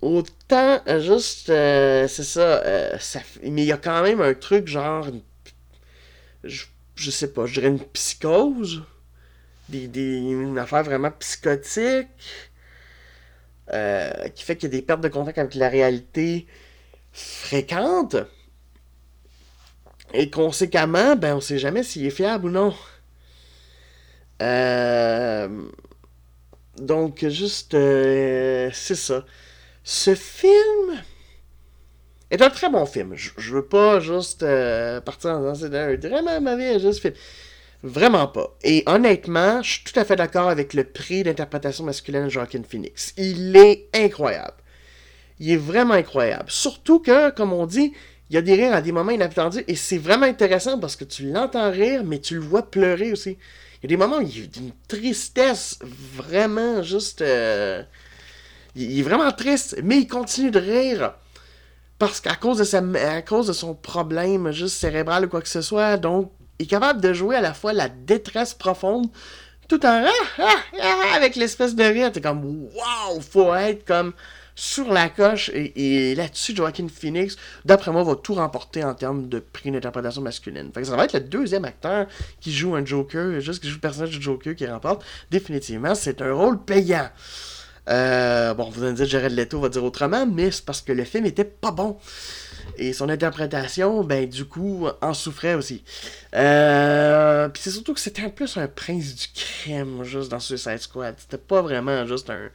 Autant, 0.00 0.80
juste, 1.00 1.50
euh, 1.50 2.08
c'est 2.08 2.24
ça, 2.24 2.62
mais 3.42 3.62
il 3.62 3.66
y 3.66 3.72
a 3.72 3.76
quand 3.76 4.02
même 4.02 4.20
un 4.20 4.34
truc 4.34 4.66
genre, 4.66 5.06
je, 6.44 6.64
je 6.94 7.10
sais 7.10 7.32
pas, 7.32 7.46
je 7.46 7.54
dirais 7.54 7.68
une 7.68 7.80
psychose, 7.80 8.82
des, 9.68 9.88
des, 9.88 10.18
une 10.18 10.58
affaire 10.58 10.82
vraiment 10.84 11.10
psychotique, 11.12 12.08
qui 14.34 14.42
fait 14.44 14.56
qu'il 14.56 14.70
y 14.70 14.72
a 14.74 14.78
des 14.78 14.82
pertes 14.82 15.00
de 15.00 15.08
contact 15.08 15.38
avec 15.38 15.54
la 15.54 15.68
réalité 15.68 16.46
fréquentes. 17.12 18.16
Et 20.14 20.28
conséquemment, 20.30 21.16
ben 21.16 21.36
on 21.36 21.40
sait 21.40 21.58
jamais 21.58 21.82
s'il 21.82 22.04
est 22.06 22.10
fiable 22.10 22.46
ou 22.46 22.50
non. 22.50 22.74
donc, 26.76 27.26
juste, 27.28 27.72
c'est 27.72 28.94
ça. 28.94 29.24
Ce 29.84 30.14
film 30.14 31.02
est 32.32 32.42
un 32.42 32.50
très 32.50 32.70
bon 32.70 32.86
film. 32.86 33.14
Je, 33.14 33.54
veux 33.54 33.64
pas 33.64 34.00
juste 34.00 34.42
euh, 34.42 35.00
partir 35.00 35.38
c'est 35.54 35.66
un 35.66 35.96
vraiment 35.96 36.40
mauvais 36.40 36.78
juste 36.80 37.00
film. 37.00 37.14
Vraiment 37.82 38.28
pas. 38.28 38.56
Et 38.62 38.84
honnêtement, 38.86 39.62
je 39.62 39.72
suis 39.72 39.84
tout 39.84 39.98
à 39.98 40.04
fait 40.04 40.16
d'accord 40.16 40.48
avec 40.48 40.72
le 40.72 40.84
prix 40.84 41.24
d'interprétation 41.24 41.84
masculine 41.84 42.24
de 42.24 42.28
Joaquin 42.28 42.62
Phoenix. 42.68 43.12
Il 43.16 43.56
est 43.56 43.88
incroyable. 43.92 44.54
Il 45.40 45.50
est 45.50 45.56
vraiment 45.56 45.94
incroyable. 45.94 46.48
Surtout 46.48 47.00
que, 47.00 47.30
comme 47.30 47.52
on 47.52 47.66
dit, 47.66 47.92
il 48.30 48.34
y 48.34 48.38
a 48.38 48.42
des 48.42 48.54
rires 48.54 48.72
à 48.72 48.80
des 48.80 48.92
moments 48.92 49.10
inattendus 49.10 49.64
et 49.66 49.74
c'est 49.74 49.98
vraiment 49.98 50.26
intéressant 50.26 50.78
parce 50.78 50.96
que 50.96 51.04
tu 51.04 51.24
l'entends 51.30 51.70
rire, 51.70 52.02
mais 52.04 52.18
tu 52.18 52.34
le 52.34 52.40
vois 52.40 52.70
pleurer 52.70 53.12
aussi. 53.12 53.36
Il 53.82 53.82
y 53.82 53.86
a 53.86 53.88
des 53.88 53.96
moments 53.96 54.18
où 54.18 54.22
il 54.22 54.38
y 54.38 54.40
a 54.40 54.44
une 54.58 54.72
tristesse 54.86 55.78
vraiment 55.82 56.82
juste. 56.82 57.20
Euh, 57.20 57.82
il, 58.76 58.98
est 58.98 59.02
vraiment 59.02 59.32
triste, 59.32 59.76
mais 59.82 59.98
il 59.98 60.06
continue 60.06 60.50
de 60.52 60.60
rire. 60.60 61.14
Parce 62.02 62.20
qu'à 62.20 62.34
cause, 62.34 62.58
de 62.58 63.20
cause 63.20 63.46
de 63.46 63.52
son 63.52 63.76
problème 63.76 64.50
juste 64.50 64.74
cérébral 64.74 65.26
ou 65.26 65.28
quoi 65.28 65.40
que 65.40 65.48
ce 65.48 65.62
soit, 65.62 65.98
donc, 65.98 66.32
il 66.58 66.64
est 66.64 66.66
capable 66.66 67.00
de 67.00 67.12
jouer 67.12 67.36
à 67.36 67.40
la 67.40 67.54
fois 67.54 67.72
la 67.72 67.88
détresse 67.88 68.54
profonde, 68.54 69.06
tout 69.68 69.86
en 69.86 70.04
ah, 70.04 70.10
ah, 70.40 70.50
ah, 70.80 71.14
avec 71.14 71.36
l'espèce 71.36 71.76
de 71.76 71.84
rire. 71.84 72.10
T'es 72.10 72.20
comme, 72.20 72.44
waouh, 72.44 73.20
faut 73.20 73.54
être 73.54 73.84
comme 73.84 74.14
sur 74.56 74.92
la 74.92 75.10
coche. 75.10 75.52
Et, 75.54 76.16
là-dessus, 76.16 76.56
Joaquin 76.56 76.88
Phoenix, 76.92 77.36
d'après 77.64 77.92
moi, 77.92 78.02
va 78.02 78.16
tout 78.16 78.34
remporter 78.34 78.82
en 78.82 78.94
termes 78.94 79.28
de 79.28 79.38
prix 79.38 79.70
d'interprétation 79.70 80.22
masculine. 80.22 80.72
Fait 80.74 80.80
que 80.80 80.88
ça 80.88 80.96
va 80.96 81.04
être 81.04 81.12
le 81.12 81.20
deuxième 81.20 81.64
acteur 81.64 82.08
qui 82.40 82.52
joue 82.52 82.74
un 82.74 82.84
Joker, 82.84 83.38
juste 83.38 83.62
qui 83.62 83.68
joue 83.68 83.76
le 83.76 83.80
personnage 83.80 84.10
du 84.10 84.20
Joker 84.20 84.56
qui 84.56 84.66
remporte. 84.66 85.04
Définitivement, 85.30 85.94
c'est 85.94 86.20
un 86.20 86.32
rôle 86.32 86.64
payant. 86.64 87.10
Euh, 87.88 88.54
bon, 88.54 88.70
vous 88.70 88.82
allez 88.82 88.92
me 88.92 88.96
dire 88.96 89.06
Jared 89.06 89.32
Leto 89.32 89.60
va 89.60 89.68
dire 89.68 89.84
autrement, 89.84 90.26
mais 90.26 90.50
c'est 90.50 90.64
parce 90.64 90.80
que 90.82 90.92
le 90.92 91.04
film 91.04 91.26
était 91.26 91.44
pas 91.44 91.72
bon. 91.72 91.98
Et 92.78 92.92
son 92.92 93.08
interprétation, 93.08 94.04
ben 94.04 94.28
du 94.28 94.44
coup, 94.44 94.86
en 95.00 95.14
souffrait 95.14 95.54
aussi. 95.54 95.84
Euh, 96.34 97.48
Puis 97.48 97.62
c'est 97.62 97.70
surtout 97.70 97.92
que 97.94 98.00
c'était 98.00 98.22
un 98.22 98.30
plus 98.30 98.56
un 98.56 98.68
prince 98.68 99.14
du 99.14 99.26
crème, 99.34 100.04
juste 100.04 100.30
dans 100.30 100.40
Suicide 100.40 100.78
Squad. 100.78 101.16
C'était 101.18 101.38
pas 101.38 101.60
vraiment 101.60 102.06
juste 102.06 102.30
un, 102.30 102.48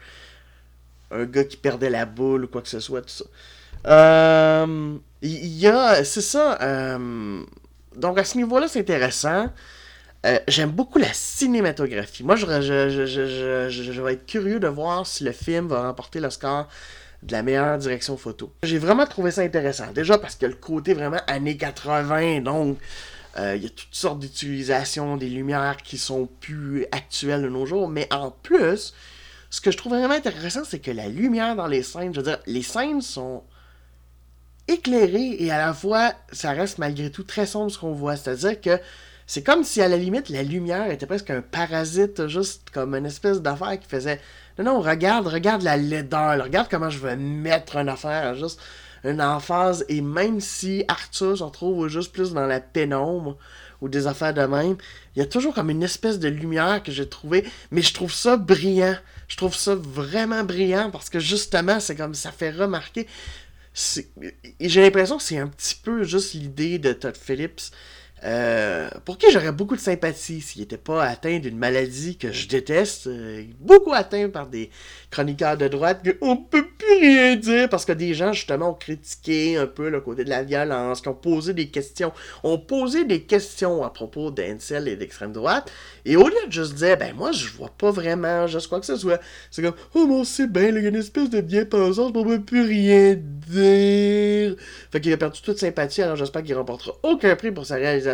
un 1.12 1.26
gars 1.26 1.44
qui 1.44 1.58
perdait 1.58 1.90
la 1.90 2.06
boule 2.06 2.46
ou 2.46 2.48
quoi 2.48 2.62
que 2.62 2.70
ce 2.70 2.80
soit, 2.80 3.02
tout 3.02 3.10
ça. 3.10 3.26
Euh, 3.86 4.98
c'est 5.22 6.22
ça. 6.22 6.98
Donc 7.96 8.18
à 8.18 8.24
ce 8.24 8.38
niveau-là, 8.38 8.68
c'est 8.68 8.80
intéressant. 8.80 9.48
Euh, 10.26 10.40
j'aime 10.48 10.72
beaucoup 10.72 11.00
la 11.00 11.14
cinématographie. 11.14 12.24
Moi, 12.24 12.36
je, 12.36 14.02
vais 14.02 14.14
être 14.14 14.26
curieux 14.26 14.60
de 14.60 14.68
voir 14.68 15.06
si 15.06 15.24
le 15.24 15.32
film 15.32 15.68
va 15.68 15.84
remporter 15.84 16.20
le 16.20 16.30
score 16.30 16.68
de 17.24 17.32
la 17.32 17.44
meilleure 17.44 17.78
direction 17.78 18.18
photo. 18.18 18.52
J'ai 18.64 18.78
vraiment 18.78 19.06
trouvé 19.06 19.32
ça 19.32 19.42
intéressant. 19.42 19.92
Déjà 19.94 20.18
parce 20.18 20.36
que 20.36 20.46
le 20.46 20.56
côté 20.56 20.94
vraiment 20.94 21.22
années 21.28 21.58
80, 21.58 22.42
donc 22.42 22.78
euh, 23.38 23.56
il 23.56 23.64
y 23.64 23.66
a 23.68 23.70
toutes 23.70 23.94
sortes 23.94 24.20
d'utilisations 24.20 25.18
des 25.18 25.30
lumières 25.30 25.78
qui 25.78 25.98
sont 25.98 26.28
plus 26.40 26.86
actuelles 26.92 27.44
de 27.44 27.50
nos 27.50 27.66
jours. 27.66 27.88
Mais 27.88 28.12
en 28.12 28.32
plus, 28.32 28.94
ce 29.50 29.62
que 29.62 29.72
je 29.72 29.78
trouve 29.78 29.94
vraiment 29.94 30.16
intéressant, 30.16 30.64
c'est 30.64 30.80
que 30.80 30.92
la 30.92 31.08
lumière 31.08 31.56
dans 31.56 31.68
les 31.68 31.84
scènes, 31.84 32.14
je 32.14 32.20
veux 32.20 32.26
dire, 32.26 32.40
les 32.48 32.64
scènes 32.64 33.02
sont 33.02 33.44
éclairées 34.68 35.38
et 35.40 35.52
à 35.52 35.58
la 35.58 35.74
fois, 35.74 36.14
ça 36.32 36.52
reste 36.52 36.80
malgré 36.80 37.12
tout 37.12 37.24
très 37.24 37.46
sombre 37.46 37.72
ce 37.72 37.78
qu'on 37.78 37.94
voit. 37.94 38.16
C'est-à-dire 38.16 38.60
que 38.60 38.80
c'est 39.28 39.44
comme 39.44 39.64
si 39.66 39.82
à 39.82 39.90
la 39.90 39.98
limite 39.98 40.30
la 40.30 40.42
lumière 40.42 40.90
était 40.90 41.06
presque 41.06 41.30
un 41.30 41.42
parasite, 41.42 42.28
juste 42.28 42.70
comme 42.72 42.96
une 42.96 43.06
espèce 43.06 43.42
d'affaire 43.42 43.78
qui 43.78 43.88
faisait 43.88 44.22
Non, 44.58 44.66
non, 44.66 44.82
regarde, 44.82 45.28
regarde 45.28 45.64
la 45.64 45.76
laideur, 45.76 46.42
regarde 46.44 46.70
comment 46.72 46.90
je 46.90 47.00
vais 47.00 47.18
mettre 47.18 47.76
une 47.76 47.90
affaire, 47.90 48.36
juste 48.36 48.60
une 49.04 49.22
emphase. 49.22 49.86
Et 49.90 50.00
même 50.00 50.40
si 50.40 50.86
Arthur 50.88 51.38
se 51.38 51.44
retrouve 51.44 51.90
juste 51.90 52.14
plus 52.14 52.32
dans 52.34 52.48
la 52.48 52.62
pénombre, 52.62 53.38
ou 53.82 53.90
des 53.90 54.08
affaires 54.08 54.34
de 54.34 54.42
même, 54.42 54.78
il 55.16 55.20
y 55.20 55.22
a 55.22 55.26
toujours 55.26 55.54
comme 55.54 55.70
une 55.70 55.84
espèce 55.84 56.20
de 56.20 56.30
lumière 56.30 56.82
que 56.82 56.92
j'ai 56.92 57.08
trouvé, 57.08 57.46
mais 57.70 57.82
je 57.82 57.94
trouve 57.94 58.12
ça 58.12 58.38
brillant. 58.38 58.96
Je 59.28 59.36
trouve 59.38 59.56
ça 59.56 59.76
vraiment 59.76 60.44
brillant 60.44 60.90
parce 60.90 61.10
que 61.10 61.20
justement, 61.20 61.80
c'est 61.80 61.96
comme 61.96 62.14
ça 62.14 62.32
fait 62.32 62.50
remarquer. 62.50 63.08
J'ai 64.60 64.82
l'impression 64.82 65.18
que 65.18 65.24
c'est 65.24 65.38
un 65.38 65.48
petit 65.48 65.76
peu 65.76 66.04
juste 66.04 66.34
l'idée 66.34 66.80
de 66.80 66.94
Todd 66.94 67.16
Phillips 67.16 67.72
euh, 68.24 68.90
pour 69.06 69.20
qui 69.20 69.32
j'aurais 69.32 69.52
beaucoup 69.52 69.76
de 69.76 69.82
sympathie 69.82 70.42
s'il 70.42 70.62
n'était 70.62 70.78
pas 70.78 71.04
atteint 71.04 71.38
d'une 71.38 71.58
maladie 71.58 72.18
que 72.18 72.32
je 72.32 72.48
déteste, 72.48 73.06
euh, 73.06 73.44
beaucoup 73.60 73.94
atteint 73.94 74.28
par 74.30 74.48
des 74.48 74.72
chroniqueurs 75.12 75.56
de 75.56 75.68
droite 75.68 76.02
qu'on 76.20 76.36
peut 76.36 76.66
plus 76.66 77.00
rien 77.00 77.36
dire 77.36 77.70
parce 77.70 77.86
que 77.86 77.92
des 77.92 78.16
gens 78.16 78.34
justement 78.34 78.72
ont 78.72 78.74
critiqué 78.74 79.58
un 79.58 79.68
peu 79.68 79.90
le 79.90 80.02
côté 80.02 80.24
de 80.24 80.32
la 80.32 80.42
violence, 80.42 81.02
qui 81.02 81.10
ont 81.10 81.14
posé 81.14 81.54
des 81.54 81.68
questions, 81.68 82.12
ont 82.44 82.58
posé 82.58 83.06
des 83.06 83.22
questions 83.22 83.84
à 83.84 83.92
propos 83.92 84.32
d'Ancel 84.32 84.88
et 84.88 84.96
d'extrême 84.96 85.32
droite, 85.32 85.72
et 86.04 86.16
au 86.16 86.28
lieu 86.28 86.48
de 86.48 86.52
juste 86.52 86.74
dire 86.74 86.98
ben 86.98 87.14
moi 87.16 87.32
je 87.32 87.48
vois 87.50 87.72
pas 87.78 87.92
vraiment 87.92 88.48
juste 88.48 88.68
quoi 88.68 88.80
que 88.80 88.88
ce 88.88 88.96
soit, 88.96 89.22
c'est 89.52 89.62
comme 89.62 89.76
oh 89.94 90.08
mon 90.08 90.24
c'est 90.24 90.52
bien, 90.52 90.70
il 90.70 90.82
y 90.82 90.86
a 90.88 90.90
une 90.90 90.96
espèce 90.96 91.30
de 91.30 91.42
bien-pensance, 91.42 92.12
on 92.16 92.24
peut 92.24 92.42
plus 92.42 92.64
rien 92.64 93.16
dire. 93.16 94.56
Fait 94.92 95.02
qu'il 95.02 95.14
a 95.14 95.18
perdu 95.18 95.40
toute 95.42 95.60
sympathie, 95.60 96.02
alors 96.02 96.16
j'espère 96.16 96.42
qu'il 96.42 96.56
remportera 96.56 96.94
aucun 97.04 97.36
prix 97.36 97.52
pour 97.52 97.66
sa 97.66 97.76
réalisation 97.76 98.07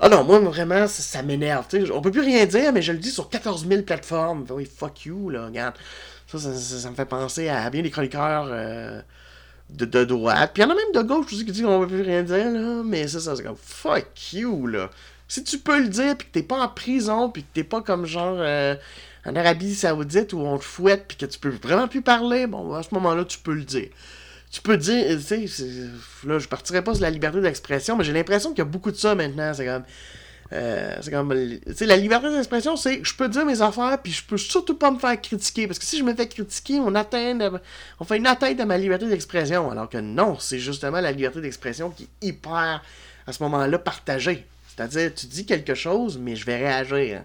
ah 0.00 0.08
non, 0.08 0.24
moi, 0.24 0.38
vraiment, 0.40 0.86
ça, 0.88 1.22
m'énerve. 1.22 1.66
On 1.92 2.00
peut 2.00 2.10
plus 2.10 2.20
rien 2.20 2.44
dire, 2.46 2.72
mais 2.72 2.82
je 2.82 2.92
le 2.92 2.98
dis 2.98 3.10
sur 3.10 3.28
14 3.28 3.66
000 3.66 3.82
plateformes. 3.82 4.44
Oui, 4.50 4.66
fuck 4.66 5.06
you, 5.06 5.30
là, 5.30 5.46
regarde. 5.46 5.74
Ça, 6.26 6.38
ça, 6.38 6.90
me 6.90 6.96
fait 6.96 7.04
penser 7.04 7.48
à 7.48 7.70
bien 7.70 7.82
des 7.82 7.90
chroniqueurs 7.90 8.48
euh, 8.50 9.00
de, 9.70 10.04
droite. 10.04 10.50
Puis 10.52 10.62
il 10.62 10.66
y 10.66 10.68
en 10.68 10.72
a 10.72 10.74
même 10.74 10.92
de 10.92 11.02
gauche 11.02 11.26
aussi 11.26 11.44
qui 11.44 11.52
disent 11.52 11.62
qu'on 11.62 11.80
peut 11.80 11.86
plus 11.86 12.02
rien 12.02 12.24
dire, 12.24 12.50
là. 12.50 12.82
Mais 12.84 13.06
ça, 13.06 13.20
ça, 13.20 13.36
c'est 13.36 13.44
comme 13.44 13.56
fuck 13.56 14.32
you, 14.32 14.66
là. 14.66 14.90
Si 15.28 15.44
tu 15.44 15.58
peux 15.58 15.80
le 15.80 15.88
dire, 15.88 16.16
puis 16.16 16.26
que 16.26 16.32
t'es 16.32 16.42
pas 16.42 16.60
en 16.60 16.68
prison, 16.68 17.30
puis 17.30 17.42
que 17.42 17.48
t'es 17.54 17.64
pas 17.64 17.80
comme 17.80 18.04
genre 18.04 18.36
euh, 18.38 18.74
en 19.24 19.36
Arabie 19.36 19.74
Saoudite 19.74 20.32
où 20.32 20.40
on 20.40 20.58
te 20.58 20.64
fouette, 20.64 21.04
puis 21.06 21.16
que 21.16 21.26
tu 21.26 21.38
peux 21.38 21.50
vraiment 21.50 21.88
plus 21.88 22.02
parler, 22.02 22.46
bon, 22.48 22.74
à 22.74 22.82
ce 22.82 22.88
moment-là, 22.94 23.24
tu 23.24 23.38
peux 23.38 23.54
le 23.54 23.64
dire 23.64 23.88
tu 24.54 24.60
peux 24.60 24.76
dire, 24.76 25.18
tu 25.18 25.48
sais, 25.48 25.64
là, 26.24 26.38
je 26.38 26.46
partirais 26.46 26.84
pas 26.84 26.94
sur 26.94 27.02
la 27.02 27.10
liberté 27.10 27.40
d'expression, 27.40 27.96
mais 27.96 28.04
j'ai 28.04 28.12
l'impression 28.12 28.50
qu'il 28.50 28.58
y 28.58 28.62
a 28.62 28.66
beaucoup 28.66 28.92
de 28.92 28.96
ça 28.96 29.16
maintenant. 29.16 29.52
C'est 29.52 29.66
comme. 29.66 29.82
Euh, 30.52 30.94
c'est 31.00 31.10
comme. 31.10 31.34
Tu 31.66 31.74
sais, 31.74 31.86
la 31.86 31.96
liberté 31.96 32.30
d'expression, 32.30 32.76
c'est 32.76 33.02
je 33.02 33.16
peux 33.16 33.28
dire 33.28 33.44
mes 33.44 33.60
affaires, 33.62 33.98
puis 34.00 34.12
je 34.12 34.22
peux 34.22 34.38
surtout 34.38 34.76
pas 34.76 34.92
me 34.92 35.00
faire 35.00 35.20
critiquer. 35.20 35.66
Parce 35.66 35.80
que 35.80 35.84
si 35.84 35.98
je 35.98 36.04
me 36.04 36.14
fais 36.14 36.28
critiquer, 36.28 36.78
on, 36.78 36.94
atteint 36.94 37.36
on 37.98 38.04
fait 38.04 38.16
une 38.16 38.28
atteinte 38.28 38.60
à 38.60 38.64
ma 38.64 38.78
liberté 38.78 39.08
d'expression. 39.08 39.72
Alors 39.72 39.88
que 39.88 39.98
non, 39.98 40.38
c'est 40.38 40.60
justement 40.60 41.00
la 41.00 41.10
liberté 41.10 41.40
d'expression 41.40 41.90
qui 41.90 42.04
est 42.04 42.28
hyper, 42.28 42.80
à 43.26 43.32
ce 43.32 43.42
moment-là, 43.42 43.76
partagée. 43.80 44.46
C'est-à-dire, 44.68 45.12
tu 45.16 45.26
dis 45.26 45.46
quelque 45.46 45.74
chose, 45.74 46.16
mais 46.16 46.36
je 46.36 46.46
vais 46.46 46.58
réagir. 46.58 47.24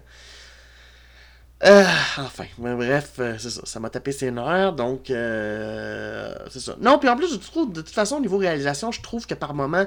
Euh, 1.62 1.84
enfin, 2.16 2.44
bref, 2.56 3.12
euh, 3.18 3.36
c'est 3.38 3.50
ça. 3.50 3.60
Ça 3.64 3.80
m'a 3.80 3.90
tapé 3.90 4.12
ses 4.12 4.30
nerfs, 4.30 4.72
donc 4.72 5.10
euh, 5.10 6.34
c'est 6.50 6.60
ça. 6.60 6.76
Non, 6.80 6.98
puis 6.98 7.08
en 7.08 7.16
plus, 7.16 7.32
je 7.32 7.36
trouve, 7.36 7.72
de 7.72 7.82
toute 7.82 7.94
façon, 7.94 8.16
au 8.16 8.20
niveau 8.20 8.38
réalisation, 8.38 8.90
je 8.92 9.02
trouve 9.02 9.26
que 9.26 9.34
par 9.34 9.52
moment, 9.52 9.84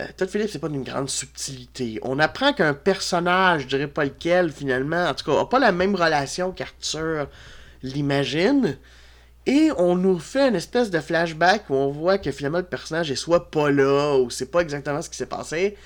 euh, 0.00 0.06
Todd 0.16 0.28
Phillips, 0.28 0.50
c'est 0.52 0.60
pas 0.60 0.68
d'une 0.68 0.84
grande 0.84 1.10
subtilité. 1.10 1.98
On 2.02 2.20
apprend 2.20 2.52
qu'un 2.52 2.74
personnage, 2.74 3.62
je 3.62 3.66
dirais 3.66 3.88
pas 3.88 4.04
lequel, 4.04 4.52
finalement, 4.52 5.06
en 5.06 5.14
tout 5.14 5.24
cas, 5.24 5.40
a 5.40 5.46
pas 5.46 5.58
la 5.58 5.72
même 5.72 5.96
relation 5.96 6.52
qu'Arthur 6.52 7.26
l'imagine. 7.82 8.78
Et 9.46 9.70
on 9.78 9.96
nous 9.96 10.18
fait 10.18 10.48
une 10.48 10.56
espèce 10.56 10.90
de 10.90 11.00
flashback 11.00 11.70
où 11.70 11.74
on 11.74 11.90
voit 11.90 12.18
que 12.18 12.30
finalement 12.30 12.58
le 12.58 12.64
personnage 12.64 13.10
est 13.10 13.16
soit 13.16 13.50
pas 13.50 13.70
là, 13.70 14.18
ou 14.18 14.30
c'est 14.30 14.50
pas 14.50 14.60
exactement 14.60 15.00
ce 15.02 15.08
qui 15.08 15.16
s'est 15.16 15.26
passé. 15.26 15.76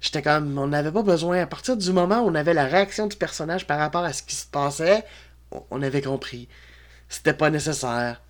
J'étais 0.00 0.22
comme, 0.22 0.58
on 0.58 0.68
n'avait 0.68 0.92
pas 0.92 1.02
besoin. 1.02 1.42
À 1.42 1.46
partir 1.46 1.76
du 1.76 1.92
moment 1.92 2.20
où 2.20 2.28
on 2.28 2.34
avait 2.34 2.54
la 2.54 2.64
réaction 2.64 3.06
du 3.06 3.16
personnage 3.16 3.66
par 3.66 3.78
rapport 3.78 4.04
à 4.04 4.12
ce 4.12 4.22
qui 4.22 4.34
se 4.34 4.46
passait, 4.46 5.04
on 5.70 5.82
avait 5.82 6.02
compris. 6.02 6.48
C'était 7.08 7.34
pas 7.34 7.50
nécessaire. 7.50 8.22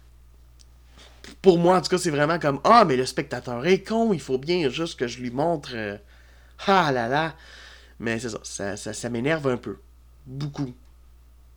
Pour 1.42 1.58
moi, 1.58 1.76
en 1.76 1.80
tout 1.80 1.90
cas, 1.90 1.98
c'est 1.98 2.10
vraiment 2.10 2.38
comme, 2.38 2.60
ah, 2.64 2.84
mais 2.84 2.96
le 2.96 3.06
spectateur 3.06 3.64
est 3.66 3.82
con, 3.82 4.12
il 4.12 4.20
faut 4.20 4.38
bien 4.38 4.68
juste 4.68 4.98
que 4.98 5.06
je 5.06 5.20
lui 5.20 5.30
montre. 5.30 5.70
Euh, 5.74 5.96
ah 6.66 6.90
là 6.92 7.08
là. 7.08 7.34
Mais 7.98 8.18
c'est 8.18 8.30
ça, 8.30 8.76
ça, 8.76 8.92
ça, 8.92 9.08
m'énerve 9.10 9.46
un 9.46 9.56
peu. 9.56 9.78
Beaucoup 10.26 10.74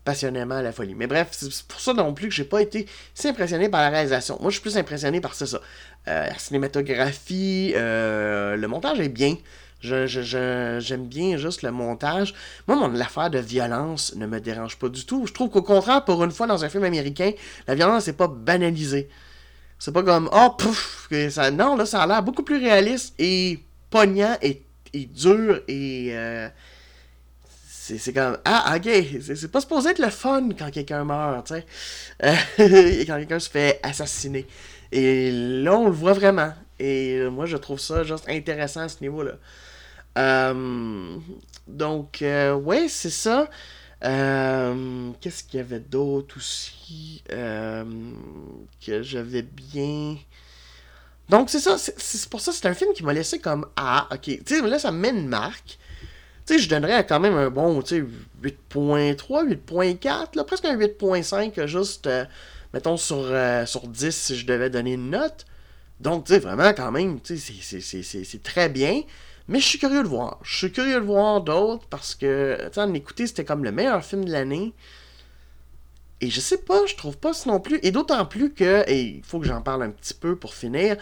passionnément 0.04 0.56
à 0.56 0.62
la 0.62 0.73
folie. 0.73 0.95
Mais 0.95 1.08
bref, 1.08 1.30
c'est 1.32 1.63
pour 1.63 1.80
ça 1.80 1.93
non 1.93 2.13
plus 2.13 2.28
que 2.28 2.34
j'ai 2.34 2.43
pas 2.43 2.62
été 2.62 2.88
si 3.13 3.30
impressionné 3.30 3.69
par 3.69 3.82
la 3.82 3.89
réalisation. 3.89 4.38
Moi, 4.41 4.52
je 4.52 4.56
suis 4.56 4.62
plus 4.62 4.78
impressionné 4.78 5.21
par 5.21 5.34
ça. 5.34 5.45
Euh, 5.56 6.28
la 6.28 6.38
cinématographie, 6.38 7.73
euh, 7.76 8.58
le 8.58 8.67
montage 8.67 8.99
est 8.99 9.10
bien. 9.10 9.38
J'aime 9.84 11.08
bien 11.08 11.36
juste 11.38 11.62
le 11.62 11.72
montage. 11.72 12.34
Moi, 12.67 12.78
mon 12.78 13.00
affaire 13.00 13.30
de 13.30 13.39
violence 13.39 14.15
ne 14.15 14.26
me 14.26 14.39
dérange 14.39 14.78
pas 14.78 14.88
du 14.88 15.06
tout. 15.06 15.28
Je 15.28 15.34
trouve 15.34 15.50
qu'au 15.50 15.62
contraire, 15.62 16.06
pour 16.06 16.24
une 16.24 16.32
fois, 16.32 16.48
dans 16.48 16.63
un 16.63 16.69
film 16.69 16.86
américain, 16.86 17.32
la 17.67 17.76
violence 17.76 18.08
n'est 18.08 18.13
pas 18.13 18.30
banalisée. 18.30 19.10
C'est 19.84 19.91
pas 19.91 20.04
comme 20.04 20.30
oh 20.32 20.50
pouf 20.58 21.10
ça, 21.30 21.52
non 21.52 21.76
là 21.76 21.86
ça 21.86 22.04
a 22.04 22.08
l'air 22.08 22.24
beaucoup 22.24 22.43
plus 22.43 22.56
réaliste 22.56 23.13
et 23.19 23.60
poignant 23.89 24.38
et, 24.41 24.62
dur 24.93 25.60
et 25.67 26.12
euh, 26.13 26.48
c'est 27.67 28.13
comme 28.13 28.38
ah 28.46 28.78
ok 28.78 28.89
c'est 29.22 29.52
pas 29.52 29.60
supposé 29.60 29.89
être 29.89 30.00
le 30.00 30.10
fun 30.10 30.50
quand 30.58 30.72
quelqu'un 30.72 31.04
meurt 31.04 31.48
tu 31.48 31.56
sais 31.56 33.00
et 33.00 33.06
quand 33.06 33.17
quelqu'un 33.17 33.39
se 33.39 33.50
fait 33.50 33.82
assassiner 33.84 34.48
et 34.93 35.32
là 35.32 35.74
on 35.74 35.88
le 35.88 35.91
voit 35.91 36.13
vraiment 36.13 36.54
et 36.80 37.19
moi 37.30 37.46
je 37.46 37.58
trouve 37.58 37.80
ça 37.80 38.06
juste 38.06 38.30
intéressant 38.30 38.82
à 38.82 38.88
ce 38.88 39.02
niveau 39.02 39.22
là 39.22 39.34
euh, 40.17 41.17
donc, 41.67 42.21
euh, 42.21 42.54
ouais, 42.54 42.88
c'est 42.88 43.10
ça. 43.10 43.49
Euh, 44.04 45.12
qu'est-ce 45.21 45.43
qu'il 45.43 45.60
y 45.60 45.62
avait 45.62 45.80
d'autre 45.80 46.38
aussi 46.38 47.23
que 47.30 49.02
j'avais 49.02 49.43
bien? 49.43 50.17
Donc, 51.30 51.49
c'est 51.49 51.60
ça. 51.60 51.78
C'est 51.78 52.30
pour 52.30 52.41
ça 52.41 52.52
c'est 52.52 52.67
un 52.67 52.73
film 52.73 52.93
qui 52.93 53.04
m'a 53.04 53.13
laissé 53.13 53.39
comme 53.39 53.65
Ah, 53.76 54.08
ok. 54.12 54.21
Tu 54.21 54.41
sais, 54.45 54.62
là, 54.62 54.78
ça 54.78 54.91
me 54.91 54.99
met 54.99 55.10
une 55.10 55.28
marque. 55.28 55.80
Tu 56.45 56.56
sais, 56.56 56.60
je 56.60 56.67
donnerais 56.67 57.06
quand 57.06 57.21
même 57.21 57.36
un 57.36 57.49
bon, 57.49 57.82
tu 57.82 58.02
sais, 58.02 58.06
8.3, 58.43 59.47
8.4, 59.47 60.36
là, 60.36 60.43
presque 60.43 60.65
un 60.65 60.76
8.5, 60.76 61.65
juste, 61.65 62.10
mettons, 62.73 62.97
sur, 62.97 63.32
sur 63.65 63.88
10 63.88 64.12
si 64.12 64.36
je 64.36 64.45
devais 64.45 64.69
donner 64.69 64.93
une 64.93 65.10
note. 65.12 65.45
Donc, 66.02 66.26
tu 66.26 66.34
sais, 66.34 66.39
vraiment, 66.39 66.73
quand 66.73 66.91
même, 66.91 67.21
tu 67.21 67.38
sais, 67.38 67.80
c'est 67.82 68.43
très 68.43 68.67
bien. 68.67 69.04
Mais 69.47 69.60
je 69.60 69.65
suis 69.65 69.79
curieux 69.79 70.03
de 70.03 70.08
voir. 70.08 70.39
Je 70.43 70.58
suis 70.58 70.71
curieux 70.71 70.99
de 70.99 71.06
voir 71.06 71.41
d'autres 71.41 71.86
parce 71.89 72.15
que, 72.15 72.69
tu 72.71 72.79
en 72.79 72.93
c'était 73.25 73.45
comme 73.45 73.63
le 73.63 73.71
meilleur 73.71 74.03
film 74.03 74.25
de 74.25 74.32
l'année. 74.32 74.73
Et 76.21 76.29
je 76.29 76.39
sais 76.39 76.60
pas, 76.60 76.86
je 76.86 76.95
trouve 76.95 77.17
pas 77.17 77.34
ça 77.34 77.49
non 77.49 77.60
plus. 77.60 77.79
Et 77.84 77.91
d'autant 77.91 78.25
plus 78.25 78.53
que, 78.53 78.89
et 78.89 79.01
il 79.01 79.23
faut 79.23 79.39
que 79.39 79.45
j'en 79.45 79.62
parle 79.62 79.84
un 79.84 79.89
petit 79.89 80.13
peu 80.13 80.38
pour 80.38 80.53
finir, 80.53 80.95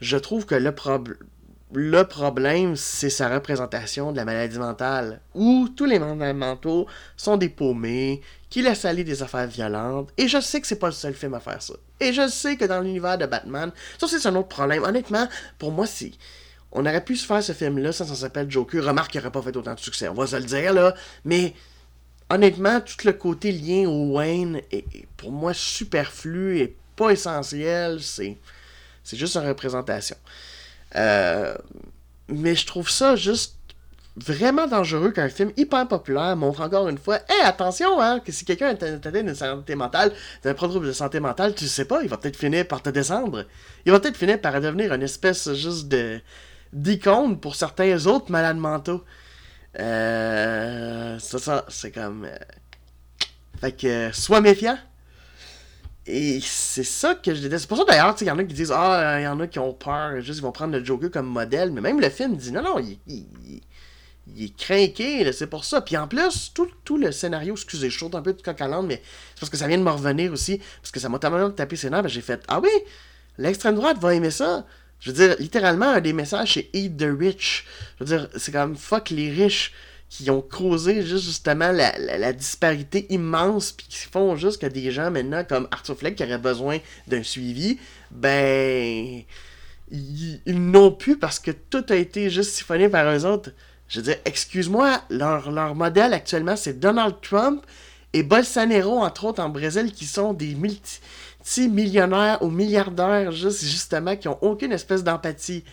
je 0.00 0.16
trouve 0.16 0.46
que 0.46 0.54
le, 0.54 2.04
problème, 2.04 2.76
c'est 2.76 3.10
sa 3.10 3.28
représentation 3.28 4.12
de 4.12 4.16
la 4.16 4.24
maladie 4.24 4.58
mentale, 4.58 5.20
où 5.34 5.68
tous 5.74 5.86
les 5.86 5.98
mandats 5.98 6.32
mentaux 6.32 6.86
sont 7.16 7.36
des 7.36 7.48
paumés, 7.48 8.20
qui 8.50 8.62
laissent 8.62 8.84
aller 8.84 9.02
des 9.02 9.24
affaires 9.24 9.48
violentes, 9.48 10.10
et 10.16 10.28
je 10.28 10.40
sais 10.40 10.60
que 10.60 10.68
c'est 10.68 10.78
pas 10.78 10.86
le 10.86 10.92
seul 10.92 11.14
film 11.14 11.34
à 11.34 11.40
faire 11.40 11.60
ça. 11.60 11.74
Et 11.98 12.12
je 12.12 12.28
sais 12.28 12.56
que 12.56 12.64
dans 12.64 12.80
l'univers 12.80 13.18
de 13.18 13.26
Batman, 13.26 13.72
ça 13.98 14.06
c'est 14.06 14.24
un 14.28 14.36
autre 14.36 14.48
problème. 14.48 14.84
Honnêtement, 14.84 15.26
pour 15.58 15.72
moi, 15.72 15.86
c'est 15.86 16.12
on 16.72 16.84
aurait 16.84 17.04
pu 17.04 17.16
se 17.16 17.26
faire 17.26 17.42
ce 17.42 17.52
film-là, 17.52 17.92
ça, 17.92 18.04
ça 18.04 18.14
s'appelle 18.14 18.50
Joker. 18.50 18.84
Remarque 18.84 19.12
qu'il 19.12 19.20
n'aurait 19.20 19.32
pas 19.32 19.42
fait 19.42 19.56
autant 19.56 19.74
de 19.74 19.80
succès, 19.80 20.08
on 20.08 20.14
va 20.14 20.26
se 20.26 20.36
le 20.36 20.44
dire, 20.44 20.72
là. 20.72 20.94
Mais 21.24 21.54
honnêtement, 22.30 22.80
tout 22.80 23.06
le 23.06 23.12
côté 23.12 23.52
lien 23.52 23.88
au 23.88 24.16
Wayne 24.16 24.60
est, 24.70 24.84
pour 25.16 25.32
moi 25.32 25.54
superflu 25.54 26.58
et 26.58 26.76
pas 26.96 27.10
essentiel. 27.10 28.00
C'est, 28.00 28.36
c'est 29.02 29.16
juste 29.16 29.36
une 29.36 29.46
représentation. 29.46 30.16
Euh, 30.96 31.54
mais 32.28 32.54
je 32.54 32.66
trouve 32.66 32.90
ça 32.90 33.16
juste 33.16 33.56
vraiment 34.16 34.66
dangereux 34.66 35.12
qu'un 35.12 35.28
film 35.28 35.52
hyper 35.56 35.86
populaire 35.86 36.34
montre 36.36 36.60
encore 36.60 36.88
une 36.88 36.98
fois 36.98 37.18
Hé, 37.28 37.44
attention, 37.44 38.00
hein, 38.00 38.20
que 38.20 38.32
si 38.32 38.44
quelqu'un 38.44 38.70
est 38.70 38.82
atteint 38.82 39.10
d'une 39.10 39.34
santé 39.34 39.74
mentale, 39.74 40.12
d'un 40.42 40.54
problème 40.54 40.84
de 40.84 40.92
santé 40.92 41.20
mentale, 41.20 41.54
tu 41.54 41.66
sais 41.68 41.84
pas, 41.84 42.02
il 42.02 42.08
va 42.08 42.16
peut-être 42.16 42.36
finir 42.36 42.66
par 42.66 42.82
te 42.82 42.90
descendre. 42.90 43.46
Il 43.86 43.92
va 43.92 44.00
peut-être 44.00 44.16
finir 44.16 44.40
par 44.40 44.60
devenir 44.60 44.92
une 44.92 45.02
espèce 45.02 45.52
juste 45.54 45.88
de 45.88 46.20
d'icône 46.72 47.40
pour 47.40 47.56
certains 47.56 48.06
autres 48.06 48.30
malades 48.30 48.58
mentaux. 48.58 49.04
Euh, 49.78 51.18
ça, 51.18 51.38
ça 51.38 51.64
c'est 51.68 51.92
comme. 51.92 52.24
Euh, 52.24 52.36
fait 53.60 53.72
que, 53.72 54.10
sois 54.12 54.40
méfiant. 54.40 54.78
Et 56.06 56.40
c'est 56.40 56.84
ça 56.84 57.14
que 57.14 57.34
je 57.34 57.40
disais. 57.40 57.58
C'est 57.58 57.66
pour 57.66 57.76
ça 57.76 57.84
d'ailleurs, 57.84 58.16
il 58.20 58.26
y 58.26 58.30
en 58.30 58.38
a 58.38 58.44
qui 58.44 58.54
disent 58.54 58.72
Ah, 58.74 59.20
il 59.20 59.24
y 59.24 59.26
en 59.26 59.38
a 59.40 59.46
qui 59.46 59.58
ont 59.58 59.74
peur, 59.74 60.20
juste 60.20 60.38
ils 60.38 60.42
vont 60.42 60.52
prendre 60.52 60.72
le 60.72 60.82
Joker 60.84 61.10
comme 61.10 61.26
modèle. 61.26 61.70
Mais 61.70 61.82
même 61.82 62.00
le 62.00 62.08
film 62.08 62.36
dit 62.36 62.50
Non, 62.50 62.62
non, 62.62 62.78
il, 62.78 62.98
il, 63.06 64.44
est 64.44 64.56
craqué, 64.56 65.30
c'est 65.32 65.48
pour 65.48 65.64
ça. 65.64 65.82
Puis 65.82 65.96
en 65.96 66.08
plus, 66.08 66.52
tout, 66.54 66.68
tout 66.84 66.96
le 66.96 67.12
scénario, 67.12 67.54
excusez, 67.54 67.90
je 67.90 67.98
saute 67.98 68.14
un 68.14 68.22
peu 68.22 68.32
de 68.32 68.40
coq 68.40 68.60
à 68.60 68.82
mais 68.82 69.02
c'est 69.34 69.40
parce 69.40 69.50
que 69.50 69.56
ça 69.58 69.66
vient 69.66 69.78
de 69.78 69.82
me 69.82 69.90
revenir 69.90 70.32
aussi. 70.32 70.60
Parce 70.80 70.92
que 70.92 71.00
ça 71.00 71.10
m'a 71.10 71.18
tellement 71.18 71.50
tapé 71.50 71.76
ses 71.76 71.90
nerfs, 71.90 72.08
j'ai 72.08 72.22
fait 72.22 72.42
Ah 72.48 72.60
oui, 72.60 72.70
l'extrême 73.36 73.74
droite 73.74 73.98
va 73.98 74.14
aimer 74.14 74.30
ça. 74.30 74.64
Je 75.00 75.10
veux 75.10 75.26
dire, 75.26 75.36
littéralement, 75.38 75.90
un 75.90 76.00
des 76.00 76.12
messages, 76.12 76.54
c'est 76.54 76.68
Eat 76.72 76.96
the 76.96 77.06
Rich. 77.18 77.64
Je 77.98 78.04
veux 78.04 78.16
dire, 78.18 78.28
c'est 78.36 78.52
comme 78.52 78.76
fuck 78.76 79.10
les 79.10 79.30
riches 79.30 79.72
qui 80.08 80.30
ont 80.30 80.40
causé 80.40 81.02
juste 81.02 81.24
justement 81.24 81.70
la, 81.70 82.32
disparité 82.32 83.06
immense, 83.10 83.72
puis 83.72 83.86
qui 83.88 83.98
font 83.98 84.36
juste 84.36 84.60
que 84.60 84.66
des 84.66 84.90
gens 84.90 85.10
maintenant 85.10 85.44
comme 85.44 85.68
Arthur 85.70 85.98
Fleck 85.98 86.16
qui 86.16 86.24
auraient 86.24 86.38
besoin 86.38 86.78
d'un 87.06 87.22
suivi, 87.22 87.78
ben 88.10 89.22
ils, 89.90 90.40
n'ont 90.46 90.92
plus 90.92 91.18
parce 91.18 91.38
que 91.38 91.50
tout 91.50 91.84
a 91.90 91.94
été 91.94 92.30
juste 92.30 92.52
siphonné 92.52 92.88
par 92.88 93.06
eux 93.14 93.26
autres. 93.26 93.50
Je 93.88 94.00
veux 94.00 94.04
dire, 94.04 94.16
excuse-moi, 94.24 95.02
leur, 95.10 95.50
leur 95.50 95.74
modèle 95.74 96.14
actuellement 96.14 96.56
c'est 96.56 96.80
Donald 96.80 97.16
Trump 97.20 97.64
et 98.14 98.22
Bolsonaro, 98.22 99.00
entre 99.00 99.26
autres 99.26 99.42
en 99.42 99.50
Brésil, 99.50 99.92
qui 99.92 100.06
sont 100.06 100.32
des 100.32 100.54
multi-millionnaires 101.48 102.42
ou 102.42 102.50
milliardaires, 102.50 103.32
juste, 103.32 103.64
justement, 103.64 104.16
qui 104.16 104.28
ont 104.28 104.38
aucune 104.42 104.72
espèce 104.72 105.02
d'empathie. 105.02 105.64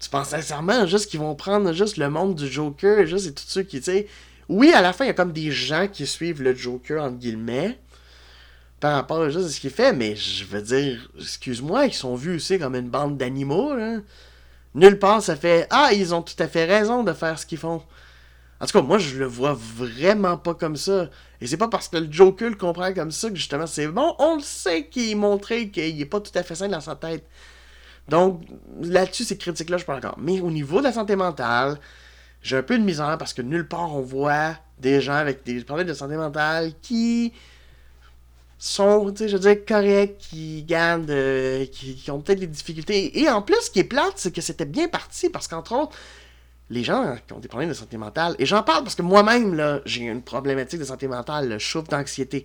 Tu 0.00 0.08
penses 0.08 0.28
sincèrement 0.28 0.86
juste 0.86 1.10
qu'ils 1.10 1.20
vont 1.20 1.34
prendre 1.34 1.72
juste 1.72 1.96
le 1.96 2.10
monde 2.10 2.34
du 2.34 2.48
Joker, 2.48 3.06
juste 3.06 3.26
et 3.26 3.32
tout 3.32 3.44
ceux 3.46 3.62
qui, 3.62 3.78
tu 3.78 3.84
sais. 3.84 4.06
Oui, 4.48 4.72
à 4.72 4.82
la 4.82 4.92
fin, 4.92 5.04
il 5.04 5.08
y 5.08 5.10
a 5.10 5.14
comme 5.14 5.32
des 5.32 5.50
gens 5.50 5.88
qui 5.90 6.06
suivent 6.06 6.42
le 6.42 6.54
Joker, 6.54 7.02
entre 7.02 7.16
guillemets, 7.16 7.78
par 8.80 8.94
rapport 8.94 9.22
à 9.22 9.30
juste 9.30 9.48
ce 9.48 9.60
qu'il 9.60 9.70
fait, 9.70 9.92
mais 9.92 10.16
je 10.16 10.44
veux 10.44 10.60
dire, 10.60 11.10
excuse-moi, 11.18 11.86
ils 11.86 11.94
sont 11.94 12.14
vus 12.14 12.36
aussi 12.36 12.58
comme 12.58 12.74
une 12.74 12.88
bande 12.88 13.16
d'animaux, 13.16 13.74
Nulle 14.74 14.98
part 14.98 15.22
ça 15.22 15.36
fait 15.36 15.68
Ah, 15.70 15.90
ils 15.92 16.14
ont 16.14 16.22
tout 16.22 16.34
à 16.40 16.48
fait 16.48 16.64
raison 16.64 17.04
de 17.04 17.12
faire 17.12 17.38
ce 17.38 17.46
qu'ils 17.46 17.58
font. 17.58 17.80
En 18.60 18.66
tout 18.66 18.72
cas, 18.72 18.82
moi, 18.82 18.98
je 18.98 19.18
le 19.18 19.26
vois 19.26 19.56
vraiment 19.56 20.36
pas 20.36 20.54
comme 20.54 20.76
ça. 20.76 21.08
Et 21.44 21.46
c'est 21.46 21.58
pas 21.58 21.68
parce 21.68 21.88
que 21.88 21.98
le 21.98 22.10
Joker 22.10 22.48
le 22.48 22.56
comprend 22.56 22.90
comme 22.94 23.10
ça 23.10 23.28
que 23.28 23.36
justement 23.36 23.66
c'est 23.66 23.86
bon. 23.86 24.16
On 24.18 24.36
le 24.36 24.42
sait 24.42 24.86
qu'il 24.86 25.10
est 25.10 25.14
montré 25.14 25.68
qu'il 25.68 26.00
est 26.00 26.06
pas 26.06 26.18
tout 26.18 26.30
à 26.34 26.42
fait 26.42 26.54
sain 26.54 26.68
dans 26.68 26.80
sa 26.80 26.96
tête. 26.96 27.26
Donc, 28.08 28.40
là-dessus, 28.80 29.24
ces 29.24 29.36
critiques-là, 29.36 29.76
je 29.76 29.84
parle 29.84 29.98
encore. 29.98 30.16
Mais 30.18 30.40
au 30.40 30.50
niveau 30.50 30.78
de 30.78 30.84
la 30.84 30.92
santé 30.92 31.16
mentale, 31.16 31.78
j'ai 32.40 32.56
un 32.56 32.62
peu 32.62 32.78
de 32.78 32.82
misère 32.82 33.18
parce 33.18 33.34
que 33.34 33.42
nulle 33.42 33.68
part 33.68 33.94
on 33.94 34.00
voit 34.00 34.56
des 34.78 35.02
gens 35.02 35.16
avec 35.16 35.44
des 35.44 35.62
problèmes 35.64 35.86
de 35.86 35.92
santé 35.92 36.16
mentale 36.16 36.72
qui 36.80 37.34
sont, 38.58 39.12
tu 39.12 39.18
sais, 39.18 39.28
je 39.28 39.36
veux 39.36 39.54
dire, 39.54 39.66
corrects, 39.66 40.16
qui 40.16 40.62
gardent, 40.62 41.10
euh, 41.10 41.66
qui, 41.66 41.94
qui, 41.94 42.10
ont 42.10 42.22
peut-être 42.22 42.40
des 42.40 42.46
difficultés. 42.46 43.20
Et 43.20 43.28
en 43.28 43.42
plus, 43.42 43.60
ce 43.60 43.70
qui 43.70 43.80
est 43.80 43.84
plate, 43.84 44.14
c'est 44.16 44.34
que 44.34 44.40
c'était 44.40 44.64
bien 44.64 44.88
parti 44.88 45.28
parce 45.28 45.46
qu'entre 45.46 45.72
autres, 45.74 45.94
les 46.70 46.82
gens 46.82 47.16
qui 47.26 47.32
ont 47.32 47.40
des 47.40 47.48
problèmes 47.48 47.68
de 47.68 47.74
santé 47.74 47.96
mentale, 47.96 48.36
et 48.38 48.46
j'en 48.46 48.62
parle 48.62 48.84
parce 48.84 48.94
que 48.94 49.02
moi-même, 49.02 49.54
là, 49.54 49.80
j'ai 49.84 50.02
une 50.02 50.22
problématique 50.22 50.80
de 50.80 50.84
santé 50.84 51.08
mentale, 51.08 51.58
je 51.58 51.66
souffre 51.66 51.88
d'anxiété. 51.88 52.44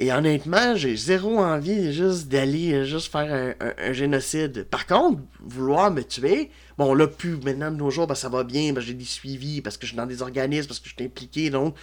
Et 0.00 0.12
honnêtement, 0.12 0.76
j'ai 0.76 0.94
zéro 0.94 1.40
envie 1.40 1.92
juste 1.92 2.28
d'aller 2.28 2.84
juste 2.86 3.10
faire 3.10 3.56
un, 3.60 3.92
génocide. 3.92 4.64
Par 4.64 4.86
contre, 4.86 5.20
vouloir 5.40 5.90
me 5.90 6.02
tuer, 6.02 6.50
bon, 6.76 6.94
là, 6.94 7.08
plus 7.08 7.36
maintenant 7.38 7.72
de 7.72 7.76
nos 7.76 7.90
jours, 7.90 8.06
ben, 8.06 8.14
ça 8.14 8.28
va 8.28 8.44
bien, 8.44 8.72
ben, 8.72 8.80
j'ai 8.80 8.94
des 8.94 9.04
suivis, 9.04 9.60
parce 9.60 9.76
que 9.76 9.86
je 9.86 9.88
suis 9.88 9.96
dans 9.96 10.06
des 10.06 10.22
organismes, 10.22 10.68
parce 10.68 10.78
que 10.78 10.88
je 10.88 10.94
suis 10.94 11.04
impliqué, 11.04 11.50
donc, 11.50 11.74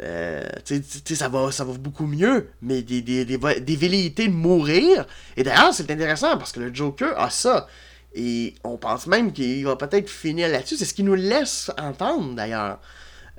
euh, 0.00 0.44
tu 0.64 0.80
sais, 0.82 1.14
ça 1.16 1.28
va, 1.28 1.50
ça 1.50 1.64
va 1.64 1.72
beaucoup 1.72 2.06
mieux. 2.06 2.50
Mais 2.62 2.82
des, 2.82 3.02
des, 3.02 3.24
des, 3.24 3.36
des 3.36 3.76
velléités 3.76 4.28
de 4.28 4.32
mourir, 4.32 5.04
et 5.36 5.42
d'ailleurs, 5.42 5.74
c'est 5.74 5.90
intéressant, 5.90 6.38
parce 6.38 6.52
que 6.52 6.60
le 6.60 6.72
Joker 6.72 7.18
a 7.18 7.30
ça. 7.30 7.66
Et 8.14 8.54
on 8.64 8.76
pense 8.76 9.06
même 9.06 9.32
qu'il 9.32 9.64
va 9.64 9.76
peut-être 9.76 10.10
finir 10.10 10.48
là-dessus. 10.48 10.76
C'est 10.76 10.84
ce 10.84 10.94
qui 10.94 11.04
nous 11.04 11.14
laisse 11.14 11.70
entendre, 11.78 12.34
d'ailleurs, 12.34 12.80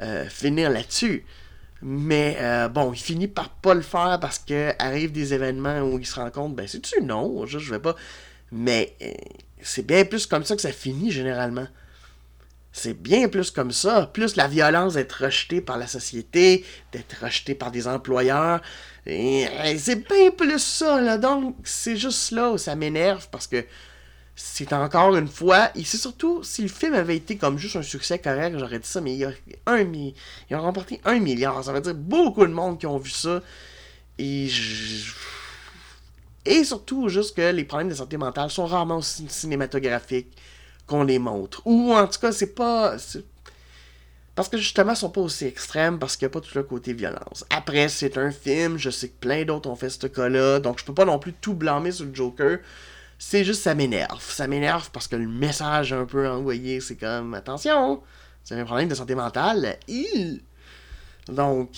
euh, 0.01 0.25
finir 0.29 0.69
là-dessus. 0.69 1.25
Mais 1.81 2.37
euh, 2.39 2.69
bon, 2.69 2.93
il 2.93 2.99
finit 2.99 3.27
par 3.27 3.49
pas 3.49 3.73
le 3.73 3.81
faire 3.81 4.19
parce 4.21 4.39
que 4.39 5.07
des 5.07 5.33
événements 5.33 5.81
où 5.81 5.97
il 5.97 6.05
se 6.05 6.15
rend 6.15 6.29
compte, 6.29 6.55
ben 6.55 6.67
c'est-tu 6.67 7.01
non, 7.01 7.45
je, 7.45 7.57
je 7.59 7.71
vais 7.71 7.79
pas. 7.79 7.95
Mais 8.51 8.95
euh, 9.01 9.11
c'est 9.61 9.85
bien 9.85 10.05
plus 10.05 10.27
comme 10.27 10.43
ça 10.43 10.55
que 10.55 10.61
ça 10.61 10.71
finit 10.71 11.11
généralement. 11.11 11.67
C'est 12.71 12.93
bien 12.93 13.27
plus 13.27 13.51
comme 13.51 13.71
ça. 13.71 14.09
Plus 14.13 14.35
la 14.37 14.47
violence 14.47 14.93
d'être 14.93 15.23
rejetée 15.25 15.59
par 15.59 15.77
la 15.77 15.87
société, 15.87 16.65
d'être 16.93 17.23
rejetée 17.23 17.55
par 17.55 17.71
des 17.71 17.87
employeurs. 17.87 18.61
C'est 19.05 20.07
bien 20.07 20.31
plus 20.31 20.59
ça, 20.59 21.01
là. 21.01 21.17
Donc, 21.17 21.57
c'est 21.63 21.97
juste 21.97 22.31
là 22.31 22.51
où 22.51 22.57
ça 22.57 22.75
m'énerve 22.75 23.27
parce 23.29 23.47
que 23.47 23.65
c'est 24.43 24.73
encore 24.73 25.15
une 25.15 25.27
fois, 25.27 25.69
et 25.75 25.83
c'est 25.83 25.97
surtout, 25.97 26.43
si 26.43 26.63
le 26.63 26.67
film 26.67 26.93
avait 26.95 27.15
été 27.15 27.37
comme 27.37 27.57
juste 27.57 27.75
un 27.75 27.83
succès 27.83 28.17
correct, 28.17 28.57
j'aurais 28.57 28.79
dit 28.79 28.87
ça, 28.87 28.99
mais 28.99 29.15
il 29.15 29.23
a 29.23 29.31
un 29.67 29.79
ils 29.79 30.13
ont 30.51 30.61
remporté 30.61 30.99
un 31.05 31.19
milliard, 31.19 31.63
ça 31.63 31.71
veut 31.71 31.81
dire 31.81 31.93
beaucoup 31.93 32.45
de 32.45 32.51
monde 32.51 32.79
qui 32.79 32.87
ont 32.87 32.97
vu 32.97 33.11
ça, 33.11 33.41
et 34.17 34.49
et 36.45 36.63
surtout 36.63 37.07
juste 37.07 37.35
que 37.35 37.51
les 37.51 37.63
problèmes 37.65 37.89
de 37.89 37.93
santé 37.93 38.17
mentale 38.17 38.49
sont 38.49 38.65
rarement 38.65 38.97
aussi 38.97 39.27
cinématographiques 39.29 40.35
qu'on 40.87 41.03
les 41.03 41.19
montre, 41.19 41.61
ou 41.65 41.93
en 41.93 42.07
tout 42.07 42.19
cas 42.19 42.31
c'est 42.31 42.55
pas, 42.55 42.97
parce 44.33 44.49
que 44.49 44.57
justement, 44.57 44.93
ils 44.93 44.97
sont 44.97 45.09
pas 45.09 45.21
aussi 45.21 45.45
extrêmes 45.45 45.99
parce 45.99 46.17
qu'il 46.17 46.25
n'y 46.27 46.31
a 46.31 46.33
pas 46.33 46.41
tout 46.41 46.55
le 46.55 46.63
côté 46.63 46.93
violence. 46.93 47.45
Après, 47.49 47.89
c'est 47.89 48.17
un 48.17 48.31
film, 48.31 48.77
je 48.77 48.89
sais 48.89 49.09
que 49.09 49.19
plein 49.19 49.43
d'autres 49.45 49.69
ont 49.69 49.75
fait 49.75 49.89
ce 49.89 50.07
cas-là, 50.07 50.59
donc 50.59 50.79
je 50.79 50.85
peux 50.85 50.93
pas 50.93 51.05
non 51.05 51.19
plus 51.19 51.33
tout 51.33 51.53
blâmer 51.53 51.91
sur 51.91 52.05
le 52.05 52.15
Joker. 52.15 52.59
C'est 53.23 53.43
juste, 53.43 53.61
ça 53.61 53.75
m'énerve. 53.75 54.19
Ça 54.19 54.47
m'énerve 54.47 54.89
parce 54.91 55.07
que 55.07 55.15
le 55.15 55.27
message 55.27 55.93
un 55.93 56.05
peu 56.05 56.27
envoyé, 56.27 56.81
c'est 56.81 56.95
comme 56.95 57.35
attention, 57.35 58.01
c'est 58.43 58.59
un 58.59 58.65
problème 58.65 58.89
de 58.89 58.95
santé 58.95 59.13
mentale. 59.13 59.77
Donc, 61.27 61.69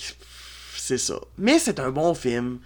c'est 0.74 0.96
ça. 0.96 1.16
Mais 1.36 1.58
c'est 1.58 1.78
un 1.80 1.90
bon 1.90 2.14
film. 2.14 2.60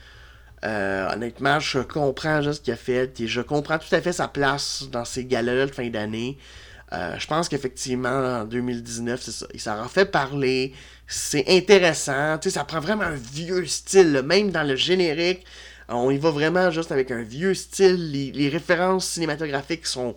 Euh, 0.64 1.12
honnêtement, 1.12 1.58
je 1.58 1.80
comprends 1.80 2.40
juste 2.40 2.58
ce 2.58 2.60
qu'il 2.60 2.72
a 2.72 2.76
fait 2.76 3.20
et 3.20 3.26
je 3.26 3.40
comprends 3.40 3.78
tout 3.78 3.92
à 3.92 4.00
fait 4.00 4.12
sa 4.12 4.28
place 4.28 4.84
dans 4.92 5.04
ces 5.04 5.24
galas 5.24 5.66
de 5.66 5.72
fin 5.72 5.90
d'année. 5.90 6.38
Euh, 6.92 7.18
je 7.18 7.26
pense 7.26 7.48
qu'effectivement, 7.48 8.08
en 8.08 8.44
2019, 8.44 9.20
c'est 9.20 9.32
ça. 9.32 9.46
Il 9.54 9.60
s'en 9.60 9.88
fait 9.88 10.06
parler. 10.06 10.72
C'est 11.08 11.44
intéressant. 11.48 12.38
Tu 12.38 12.48
sais, 12.48 12.54
ça 12.54 12.64
prend 12.64 12.78
vraiment 12.78 13.02
un 13.02 13.16
vieux 13.16 13.66
style, 13.66 14.22
même 14.24 14.52
dans 14.52 14.62
le 14.62 14.76
générique. 14.76 15.44
On 15.88 16.10
y 16.10 16.18
va 16.18 16.30
vraiment 16.30 16.70
juste 16.70 16.92
avec 16.92 17.10
un 17.10 17.22
vieux 17.22 17.54
style. 17.54 18.12
Les, 18.12 18.48
références 18.48 19.06
cinématographiques 19.06 19.86
sont 19.86 20.14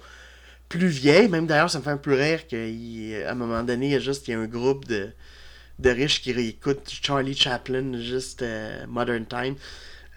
plus 0.67 0.87
vieilles. 0.87 1.29
Même 1.29 1.47
d'ailleurs, 1.47 1.69
ça 1.69 1.79
me 1.79 1.83
fait 1.83 1.91
un 1.91 1.97
peu 1.97 2.13
rire 2.13 2.45
qu'à 2.47 2.57
un 2.57 3.35
moment 3.35 3.63
donné, 3.63 3.87
il 3.87 3.91
y 3.93 3.95
a 3.95 3.99
juste 3.99 4.29
un 4.29 4.45
groupe 4.45 4.85
de, 4.85 5.09
de 5.79 5.89
riches 5.89 6.21
qui 6.21 6.33
réécoutent 6.33 6.89
Charlie 6.89 7.35
Chaplin, 7.35 7.99
juste 8.01 8.41
euh, 8.41 8.85
Modern 8.87 9.25
Time. 9.25 9.55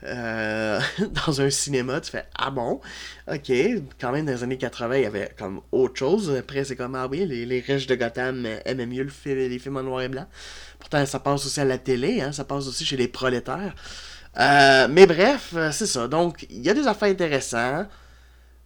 Euh, 0.02 0.80
dans 1.26 1.40
un 1.40 1.50
cinéma, 1.50 2.00
tu 2.00 2.10
fais 2.10 2.26
Ah 2.34 2.50
bon, 2.50 2.80
ok, 3.32 3.52
quand 3.98 4.12
même 4.12 4.26
dans 4.26 4.32
les 4.32 4.42
années 4.42 4.58
80, 4.58 4.96
il 4.96 5.02
y 5.02 5.06
avait 5.06 5.30
comme 5.38 5.60
autre 5.72 5.96
chose. 5.96 6.34
Après, 6.36 6.64
c'est 6.64 6.76
comme 6.76 6.94
Ah 6.94 7.06
oui, 7.06 7.24
les, 7.26 7.60
riches 7.60 7.86
de 7.86 7.94
Gotham 7.94 8.46
aimaient 8.64 8.86
mieux 8.86 9.08
les 9.24 9.58
films 9.58 9.76
en 9.76 9.82
noir 9.82 10.02
et 10.02 10.08
blanc. 10.08 10.26
Pourtant, 10.78 11.06
ça 11.06 11.20
passe 11.20 11.46
aussi 11.46 11.60
à 11.60 11.64
la 11.64 11.78
télé, 11.78 12.20
hein, 12.20 12.32
ça 12.32 12.44
passe 12.44 12.66
aussi 12.66 12.84
chez 12.84 12.96
les 12.96 13.08
prolétaires. 13.08 13.74
Euh, 14.38 14.88
mais 14.90 15.06
bref, 15.06 15.52
euh, 15.54 15.70
c'est 15.72 15.86
ça. 15.86 16.08
Donc, 16.08 16.46
il 16.50 16.62
y 16.62 16.70
a 16.70 16.74
des 16.74 16.86
affaires 16.86 17.08
intéressantes. 17.10 17.88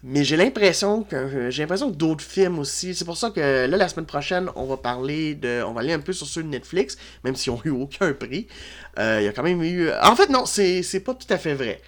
Mais 0.04 0.22
j'ai 0.22 0.36
l'impression 0.36 1.02
que 1.02 1.16
euh, 1.16 1.50
j'ai 1.50 1.62
l'impression 1.62 1.90
d'autres 1.90 2.22
films 2.24 2.60
aussi. 2.60 2.94
C'est 2.94 3.04
pour 3.04 3.16
ça 3.16 3.30
que 3.30 3.66
là, 3.66 3.76
la 3.76 3.88
semaine 3.88 4.06
prochaine, 4.06 4.48
on 4.54 4.64
va 4.64 4.76
parler 4.76 5.34
de. 5.34 5.62
On 5.64 5.72
va 5.72 5.80
aller 5.80 5.92
un 5.92 5.98
peu 6.00 6.12
sur 6.12 6.26
ceux 6.26 6.44
de 6.44 6.48
Netflix, 6.48 6.96
même 7.24 7.34
s'ils 7.34 7.52
n'ont 7.52 7.60
eu 7.64 7.70
aucun 7.70 8.12
prix. 8.12 8.46
il 8.96 9.22
y 9.22 9.26
a 9.28 9.32
quand 9.32 9.42
même 9.42 9.62
eu. 9.62 9.90
En 10.02 10.14
fait, 10.14 10.28
non, 10.30 10.46
c'est 10.46 11.00
pas 11.04 11.14
tout 11.14 11.26
à 11.30 11.38
fait 11.38 11.54
vrai. 11.54 11.80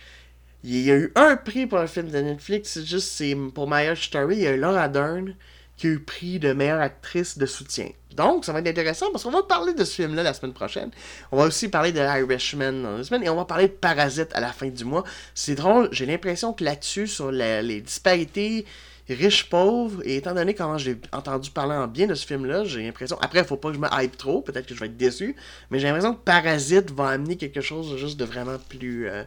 Il 0.65 0.81
y 0.81 0.91
a 0.91 0.97
eu 0.97 1.13
un 1.15 1.37
prix 1.37 1.67
pour 1.67 1.79
un 1.79 1.87
film 1.87 2.11
de 2.11 2.19
Netflix, 2.19 2.73
c'est 2.75 2.85
juste 2.85 3.09
c'est 3.09 3.35
pour 3.55 3.71
My 3.71 3.97
Story, 3.97 4.37
il 4.37 4.43
y 4.43 4.47
a 4.47 4.53
eu 4.53 4.59
Laura 4.59 4.89
Dern 4.89 5.35
qui 5.81 5.87
a 5.87 5.91
eu 5.91 5.99
prix 5.99 6.39
de 6.39 6.53
meilleure 6.53 6.81
actrice 6.81 7.39
de 7.39 7.47
soutien. 7.47 7.89
Donc, 8.15 8.45
ça 8.45 8.53
va 8.53 8.59
être 8.59 8.69
intéressant 8.69 9.07
parce 9.13 9.25
qu'on 9.25 9.31
va 9.31 9.43
parler 9.43 9.73
de 9.73 9.83
ce 9.83 9.95
film-là 9.95 10.23
la 10.23 10.35
semaine 10.35 10.53
prochaine. 10.53 10.91
On 11.33 11.39
va 11.39 11.45
aussi 11.45 11.69
parler 11.69 11.91
de 11.91 12.01
Irishman 12.01 12.83
dans 12.83 12.99
la 12.99 13.03
semaine 13.03 13.25
et 13.25 13.31
on 13.31 13.37
va 13.37 13.47
parler 13.47 13.69
de 13.69 13.73
Parasite 13.73 14.29
à 14.35 14.41
la 14.41 14.53
fin 14.53 14.69
du 14.69 14.85
mois. 14.85 15.05
C'est 15.35 15.55
drôle, 15.55 15.89
j'ai 15.91 16.05
l'impression 16.05 16.53
que 16.53 16.65
là-dessus, 16.65 17.07
sur 17.07 17.33
les 17.33 17.81
disparités 17.81 18.67
riches-pauvres, 19.09 20.03
et 20.05 20.17
étant 20.17 20.35
donné 20.35 20.55
comment 20.55 20.77
j'ai 20.77 21.01
entendu 21.13 21.51
parler 21.51 21.75
en 21.75 21.87
bien 21.87 22.07
de 22.07 22.15
ce 22.15 22.27
film-là, 22.27 22.65
j'ai 22.65 22.83
l'impression. 22.83 23.17
Après, 23.23 23.43
faut 23.43 23.57
pas 23.57 23.71
que 23.71 23.75
je 23.77 23.81
me 23.81 23.89
hype 23.91 24.19
trop, 24.19 24.43
peut-être 24.43 24.67
que 24.67 24.75
je 24.75 24.81
vais 24.81 24.87
être 24.87 24.99
déçu, 24.99 25.35
mais 25.71 25.81
j'ai 25.81 25.87
l'impression 25.87 26.15
que 26.15 26.21
Parasite 26.21 26.91
va 26.91 27.09
amener 27.09 27.37
quelque 27.37 27.63
chose 27.63 27.97
juste 27.97 28.21
de 28.21 28.27
vraiment 28.27 28.59
plus. 28.69 29.09
Euh, 29.09 29.25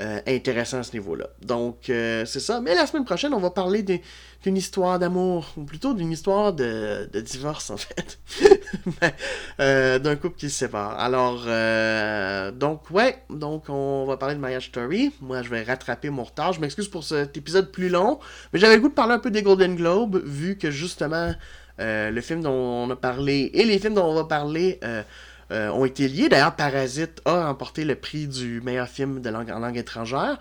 euh, 0.00 0.20
intéressant 0.26 0.78
à 0.78 0.82
ce 0.82 0.92
niveau-là. 0.92 1.28
Donc, 1.40 1.88
euh, 1.88 2.26
c'est 2.26 2.40
ça. 2.40 2.60
Mais 2.60 2.74
la 2.74 2.86
semaine 2.86 3.06
prochaine, 3.06 3.32
on 3.32 3.40
va 3.40 3.50
parler 3.50 3.82
d'une 3.82 4.56
histoire 4.56 4.98
d'amour, 4.98 5.46
ou 5.56 5.64
plutôt 5.64 5.94
d'une 5.94 6.12
histoire 6.12 6.52
de, 6.52 7.08
divorce, 7.20 7.70
en 7.70 7.76
fait. 7.76 8.18
Euh, 9.60 9.98
d'un 9.98 10.16
couple 10.16 10.36
qui 10.36 10.50
se 10.50 10.58
sépare. 10.58 10.98
Alors, 10.98 11.44
donc, 12.52 12.90
ouais, 12.90 13.22
donc 13.30 13.64
on 13.68 14.04
va 14.04 14.16
parler 14.16 14.34
de 14.34 14.40
Marriage 14.40 14.66
Story. 14.66 15.12
Moi, 15.20 15.42
je 15.42 15.48
vais 15.48 15.62
rattraper 15.62 16.10
mon 16.10 16.24
retard. 16.24 16.52
Je 16.52 16.60
m'excuse 16.60 16.88
pour 16.88 17.04
cet 17.04 17.36
épisode 17.36 17.70
plus 17.70 17.88
long, 17.88 18.18
mais 18.52 18.58
j'avais 18.58 18.74
le 18.74 18.82
goût 18.82 18.88
de 18.88 18.94
parler 18.94 19.14
un 19.14 19.18
peu 19.18 19.30
des 19.30 19.42
Golden 19.42 19.76
Globes, 19.76 20.20
vu 20.24 20.58
que 20.58 20.70
justement, 20.70 21.32
le 21.78 22.20
film 22.20 22.42
dont 22.42 22.52
on 22.52 22.90
a 22.90 22.96
parlé 22.96 23.50
et 23.54 23.64
les 23.64 23.78
films 23.78 23.94
dont 23.94 24.06
on 24.06 24.14
va 24.14 24.24
parler 24.24 24.80
euh, 25.50 25.68
ont 25.70 25.84
été 25.84 26.08
liés. 26.08 26.28
D'ailleurs, 26.28 26.56
Parasite 26.56 27.20
a 27.24 27.46
remporté 27.46 27.84
le 27.84 27.94
prix 27.94 28.26
du 28.26 28.60
meilleur 28.62 28.88
film 28.88 29.20
de 29.20 29.30
langue, 29.30 29.50
en 29.50 29.58
langue 29.58 29.76
étrangère. 29.76 30.38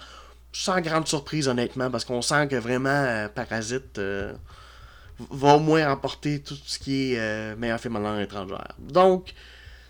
sans 0.51 0.79
grande 0.81 1.07
surprise, 1.07 1.47
honnêtement, 1.47 1.91
parce 1.91 2.05
qu'on 2.05 2.21
sent 2.21 2.47
que 2.47 2.55
vraiment 2.55 3.27
Parasite 3.33 3.99
va 5.29 5.55
au 5.55 5.59
moins 5.59 5.91
emporter 5.91 6.41
tout 6.41 6.57
ce 6.65 6.79
qui 6.79 7.13
est 7.13 7.55
meilleur 7.57 7.79
film 7.79 7.97
en 7.97 7.99
langue 7.99 8.21
étrangère. 8.21 8.73
Donc, 8.79 9.33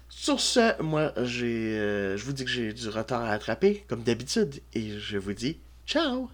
sur 0.09 0.39
ce, 0.39 0.81
moi, 0.81 1.13
je 1.17 2.15
vous 2.17 2.33
dis 2.33 2.45
que 2.45 2.51
j'ai 2.51 2.73
du 2.73 2.89
retard 2.89 3.23
à 3.23 3.31
attraper, 3.31 3.85
comme 3.87 4.03
d'habitude, 4.03 4.61
et 4.73 4.97
je 4.99 5.17
vous 5.17 5.33
dis 5.33 5.57
ciao! 5.85 6.29